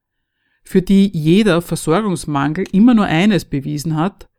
für 0.64 0.82
die 0.82 1.12
jeder 1.14 1.62
Versorgungsmangel 1.62 2.66
immer 2.72 2.94
nur 2.94 3.06
eines 3.06 3.46
bewiesen 3.46 3.96
hat, 3.96 4.30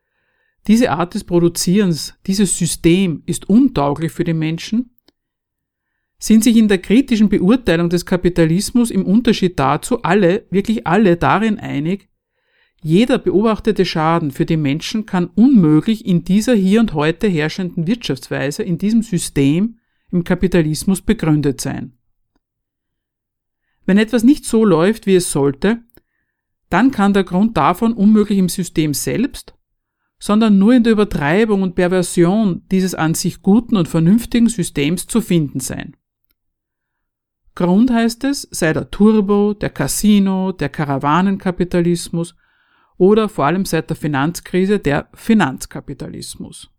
diese 0.66 0.90
Art 0.90 1.14
des 1.14 1.22
Produzierens, 1.22 2.14
dieses 2.26 2.58
System 2.58 3.22
ist 3.26 3.48
untauglich 3.48 4.10
für 4.10 4.24
die 4.24 4.34
Menschen, 4.34 4.96
sind 6.18 6.42
sich 6.42 6.56
in 6.56 6.66
der 6.68 6.78
kritischen 6.78 7.28
Beurteilung 7.28 7.88
des 7.88 8.04
Kapitalismus 8.04 8.90
im 8.90 9.04
Unterschied 9.04 9.58
dazu 9.58 10.02
alle, 10.02 10.46
wirklich 10.50 10.86
alle 10.86 11.16
darin 11.16 11.58
einig, 11.58 12.08
jeder 12.86 13.18
beobachtete 13.18 13.84
Schaden 13.84 14.30
für 14.30 14.46
die 14.46 14.56
Menschen 14.56 15.06
kann 15.06 15.26
unmöglich 15.34 16.06
in 16.06 16.22
dieser 16.22 16.54
hier 16.54 16.78
und 16.78 16.94
heute 16.94 17.26
herrschenden 17.26 17.88
Wirtschaftsweise, 17.88 18.62
in 18.62 18.78
diesem 18.78 19.02
System, 19.02 19.80
im 20.12 20.22
Kapitalismus 20.22 21.02
begründet 21.02 21.60
sein. 21.60 21.98
Wenn 23.86 23.98
etwas 23.98 24.22
nicht 24.22 24.44
so 24.44 24.64
läuft, 24.64 25.06
wie 25.06 25.16
es 25.16 25.32
sollte, 25.32 25.82
dann 26.70 26.92
kann 26.92 27.12
der 27.12 27.24
Grund 27.24 27.56
davon 27.56 27.92
unmöglich 27.92 28.38
im 28.38 28.48
System 28.48 28.94
selbst, 28.94 29.56
sondern 30.20 30.56
nur 30.56 30.72
in 30.72 30.84
der 30.84 30.92
Übertreibung 30.92 31.62
und 31.62 31.74
Perversion 31.74 32.62
dieses 32.70 32.94
an 32.94 33.14
sich 33.14 33.42
guten 33.42 33.76
und 33.76 33.88
vernünftigen 33.88 34.48
Systems 34.48 35.08
zu 35.08 35.20
finden 35.20 35.58
sein. 35.58 35.96
Grund 37.56 37.90
heißt 37.90 38.22
es, 38.22 38.46
sei 38.52 38.72
der 38.72 38.92
Turbo, 38.92 39.54
der 39.54 39.70
Casino, 39.70 40.52
der 40.52 40.68
Karawanenkapitalismus 40.68 42.36
oder 42.98 43.28
vor 43.28 43.46
allem 43.46 43.64
seit 43.64 43.90
der 43.90 43.96
Finanzkrise 43.96 44.78
der 44.78 45.08
Finanzkapitalismus. 45.14 46.70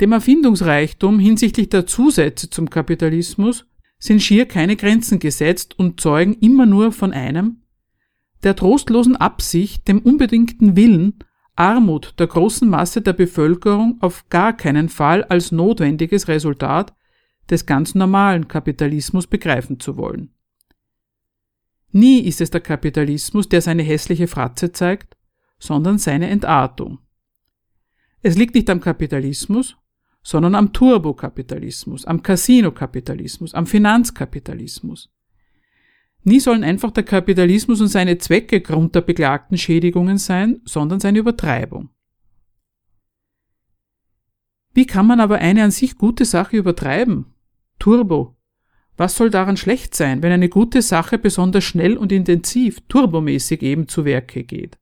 Dem 0.00 0.12
Erfindungsreichtum 0.12 1.18
hinsichtlich 1.18 1.70
der 1.70 1.86
Zusätze 1.86 2.48
zum 2.50 2.70
Kapitalismus 2.70 3.66
sind 3.98 4.22
schier 4.22 4.46
keine 4.46 4.76
Grenzen 4.76 5.18
gesetzt 5.18 5.78
und 5.78 6.00
zeugen 6.00 6.34
immer 6.34 6.66
nur 6.66 6.92
von 6.92 7.12
einem, 7.12 7.62
der 8.44 8.54
trostlosen 8.54 9.16
Absicht, 9.16 9.88
dem 9.88 9.98
unbedingten 9.98 10.76
Willen, 10.76 11.18
Armut 11.56 12.14
der 12.20 12.28
großen 12.28 12.68
Masse 12.68 13.02
der 13.02 13.12
Bevölkerung 13.12 13.98
auf 14.00 14.28
gar 14.28 14.56
keinen 14.56 14.88
Fall 14.88 15.24
als 15.24 15.50
notwendiges 15.50 16.28
Resultat 16.28 16.94
des 17.50 17.66
ganz 17.66 17.96
normalen 17.96 18.46
Kapitalismus 18.46 19.26
begreifen 19.26 19.80
zu 19.80 19.96
wollen. 19.96 20.30
Nie 21.90 22.20
ist 22.20 22.40
es 22.40 22.50
der 22.50 22.60
Kapitalismus, 22.60 23.48
der 23.48 23.62
seine 23.62 23.82
hässliche 23.82 24.26
Fratze 24.26 24.72
zeigt, 24.72 25.16
sondern 25.58 25.98
seine 25.98 26.28
Entartung. 26.28 26.98
Es 28.22 28.36
liegt 28.36 28.54
nicht 28.54 28.68
am 28.70 28.80
Kapitalismus, 28.80 29.76
sondern 30.22 30.54
am 30.54 30.72
Turbokapitalismus, 30.72 32.04
am 32.04 32.22
Casinokapitalismus, 32.22 33.54
am 33.54 33.66
Finanzkapitalismus. 33.66 35.10
Nie 36.24 36.40
sollen 36.40 36.64
einfach 36.64 36.90
der 36.90 37.04
Kapitalismus 37.04 37.80
und 37.80 37.88
seine 37.88 38.18
Zwecke 38.18 38.60
Grund 38.60 38.94
der 38.94 39.00
beklagten 39.00 39.56
Schädigungen 39.56 40.18
sein, 40.18 40.60
sondern 40.64 41.00
seine 41.00 41.20
Übertreibung. 41.20 41.90
Wie 44.74 44.86
kann 44.86 45.06
man 45.06 45.20
aber 45.20 45.38
eine 45.38 45.64
an 45.64 45.70
sich 45.70 45.96
gute 45.96 46.24
Sache 46.24 46.56
übertreiben? 46.56 47.26
Turbo, 47.78 48.36
was 48.98 49.16
soll 49.16 49.30
daran 49.30 49.56
schlecht 49.56 49.94
sein, 49.94 50.22
wenn 50.22 50.32
eine 50.32 50.48
gute 50.48 50.82
Sache 50.82 51.18
besonders 51.18 51.62
schnell 51.64 51.96
und 51.96 52.10
intensiv, 52.10 52.80
turbomäßig 52.88 53.62
eben 53.62 53.86
zu 53.86 54.04
Werke 54.04 54.42
geht? 54.42 54.76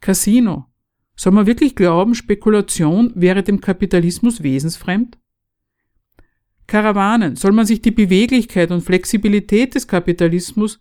Casino. 0.00 0.66
Soll 1.16 1.32
man 1.32 1.46
wirklich 1.46 1.74
glauben, 1.74 2.14
Spekulation 2.14 3.12
wäre 3.16 3.42
dem 3.42 3.60
Kapitalismus 3.60 4.42
wesensfremd? 4.42 5.18
Karawanen. 6.66 7.36
Soll 7.36 7.52
man 7.52 7.66
sich 7.66 7.82
die 7.82 7.90
Beweglichkeit 7.90 8.70
und 8.70 8.82
Flexibilität 8.82 9.74
des 9.74 9.88
Kapitalismus 9.88 10.80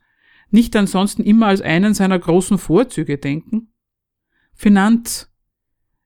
nicht 0.50 0.76
ansonsten 0.76 1.24
immer 1.24 1.48
als 1.48 1.62
einen 1.62 1.96
seiner 1.96 2.20
großen 2.20 2.60
Vorzüge 2.60 3.18
denken? 3.18 3.74
Finanz. 4.54 5.32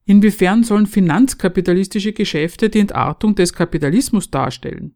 Inwiefern 0.06 0.64
sollen 0.64 0.88
finanzkapitalistische 0.88 2.14
Geschäfte 2.14 2.70
die 2.70 2.80
Entartung 2.80 3.36
des 3.36 3.52
Kapitalismus 3.52 4.32
darstellen? 4.32 4.96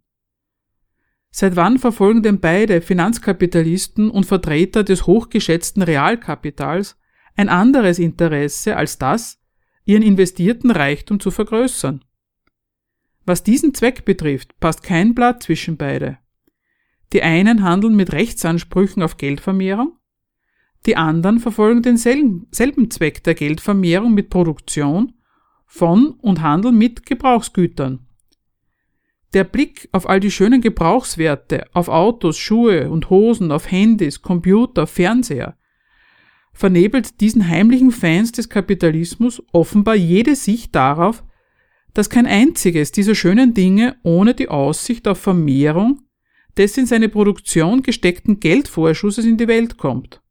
Seit 1.31 1.55
wann 1.55 1.79
verfolgen 1.79 2.23
denn 2.23 2.41
beide 2.41 2.81
Finanzkapitalisten 2.81 4.11
und 4.11 4.25
Vertreter 4.25 4.83
des 4.83 5.07
hochgeschätzten 5.07 5.81
Realkapitals 5.81 6.97
ein 7.35 7.47
anderes 7.47 7.99
Interesse 7.99 8.75
als 8.75 8.97
das, 8.97 9.39
ihren 9.85 10.03
investierten 10.03 10.71
Reichtum 10.71 11.21
zu 11.21 11.31
vergrößern? 11.31 12.03
Was 13.25 13.43
diesen 13.43 13.73
Zweck 13.73 14.03
betrifft, 14.03 14.59
passt 14.59 14.83
kein 14.83 15.15
Blatt 15.15 15.43
zwischen 15.43 15.77
beide. 15.77 16.17
Die 17.13 17.23
einen 17.23 17.63
handeln 17.63 17.95
mit 17.95 18.11
Rechtsansprüchen 18.11 19.01
auf 19.01 19.17
Geldvermehrung, 19.17 19.97
die 20.85 20.97
anderen 20.97 21.39
verfolgen 21.39 21.81
denselben 21.81 22.47
selben 22.51 22.89
Zweck 22.89 23.23
der 23.23 23.35
Geldvermehrung 23.35 24.13
mit 24.13 24.29
Produktion 24.29 25.13
von 25.65 26.11
und 26.21 26.41
handeln 26.41 26.77
mit 26.77 27.05
Gebrauchsgütern. 27.05 28.07
Der 29.33 29.45
Blick 29.45 29.87
auf 29.93 30.09
all 30.09 30.19
die 30.19 30.31
schönen 30.31 30.59
Gebrauchswerte, 30.59 31.65
auf 31.73 31.87
Autos, 31.87 32.37
Schuhe 32.37 32.89
und 32.89 33.09
Hosen, 33.09 33.51
auf 33.51 33.71
Handys, 33.71 34.21
Computer, 34.21 34.87
Fernseher, 34.87 35.57
vernebelt 36.53 37.21
diesen 37.21 37.47
heimlichen 37.47 37.91
Fans 37.91 38.33
des 38.33 38.49
Kapitalismus 38.49 39.41
offenbar 39.53 39.95
jede 39.95 40.35
Sicht 40.35 40.75
darauf, 40.75 41.23
dass 41.93 42.09
kein 42.09 42.25
einziges 42.25 42.91
dieser 42.91 43.15
schönen 43.15 43.53
Dinge 43.53 43.95
ohne 44.03 44.33
die 44.33 44.49
Aussicht 44.49 45.07
auf 45.07 45.19
Vermehrung 45.19 46.01
des 46.57 46.77
in 46.77 46.85
seine 46.85 47.07
Produktion 47.07 47.83
gesteckten 47.83 48.41
Geldvorschusses 48.41 49.25
in 49.25 49.37
die 49.37 49.47
Welt 49.47 49.77
kommt. 49.77 50.21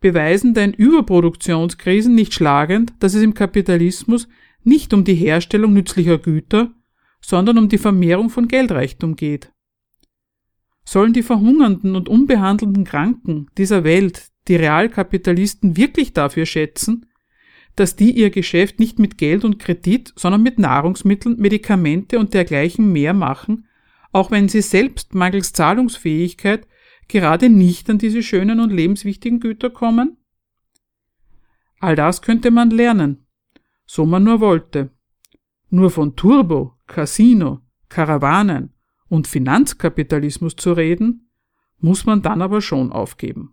Beweisen 0.00 0.54
denn 0.54 0.72
Überproduktionskrisen 0.72 2.14
nicht 2.14 2.34
schlagend, 2.34 2.94
dass 3.00 3.14
es 3.14 3.22
im 3.22 3.34
Kapitalismus 3.34 4.28
nicht 4.62 4.94
um 4.94 5.02
die 5.02 5.14
Herstellung 5.14 5.72
nützlicher 5.72 6.18
Güter, 6.18 6.72
sondern 7.20 7.58
um 7.58 7.68
die 7.68 7.78
Vermehrung 7.78 8.30
von 8.30 8.48
Geldreichtum 8.48 9.16
geht. 9.16 9.52
Sollen 10.84 11.12
die 11.12 11.22
verhungernden 11.22 11.96
und 11.96 12.08
unbehandelten 12.08 12.84
Kranken 12.84 13.48
dieser 13.58 13.84
Welt 13.84 14.30
die 14.48 14.56
Realkapitalisten 14.56 15.76
wirklich 15.76 16.12
dafür 16.12 16.46
schätzen, 16.46 17.06
dass 17.74 17.96
die 17.96 18.12
ihr 18.12 18.30
Geschäft 18.30 18.78
nicht 18.78 18.98
mit 18.98 19.18
Geld 19.18 19.44
und 19.44 19.58
Kredit, 19.58 20.12
sondern 20.16 20.42
mit 20.42 20.58
Nahrungsmitteln, 20.58 21.36
Medikamente 21.38 22.18
und 22.18 22.32
dergleichen 22.32 22.90
mehr 22.92 23.12
machen, 23.12 23.66
auch 24.12 24.30
wenn 24.30 24.48
sie 24.48 24.62
selbst 24.62 25.14
mangels 25.14 25.52
Zahlungsfähigkeit 25.52 26.66
gerade 27.08 27.50
nicht 27.50 27.90
an 27.90 27.98
diese 27.98 28.22
schönen 28.22 28.60
und 28.60 28.72
lebenswichtigen 28.72 29.40
Güter 29.40 29.70
kommen? 29.70 30.16
All 31.80 31.96
das 31.96 32.22
könnte 32.22 32.50
man 32.50 32.70
lernen, 32.70 33.26
so 33.84 34.06
man 34.06 34.24
nur 34.24 34.40
wollte. 34.40 34.90
Nur 35.68 35.90
von 35.90 36.16
Turbo, 36.16 36.75
Casino, 36.86 37.60
Karawanen 37.88 38.74
und 39.08 39.26
Finanzkapitalismus 39.26 40.56
zu 40.56 40.72
reden, 40.72 41.30
muss 41.78 42.06
man 42.06 42.22
dann 42.22 42.42
aber 42.42 42.60
schon 42.60 42.92
aufgeben. 42.92 43.52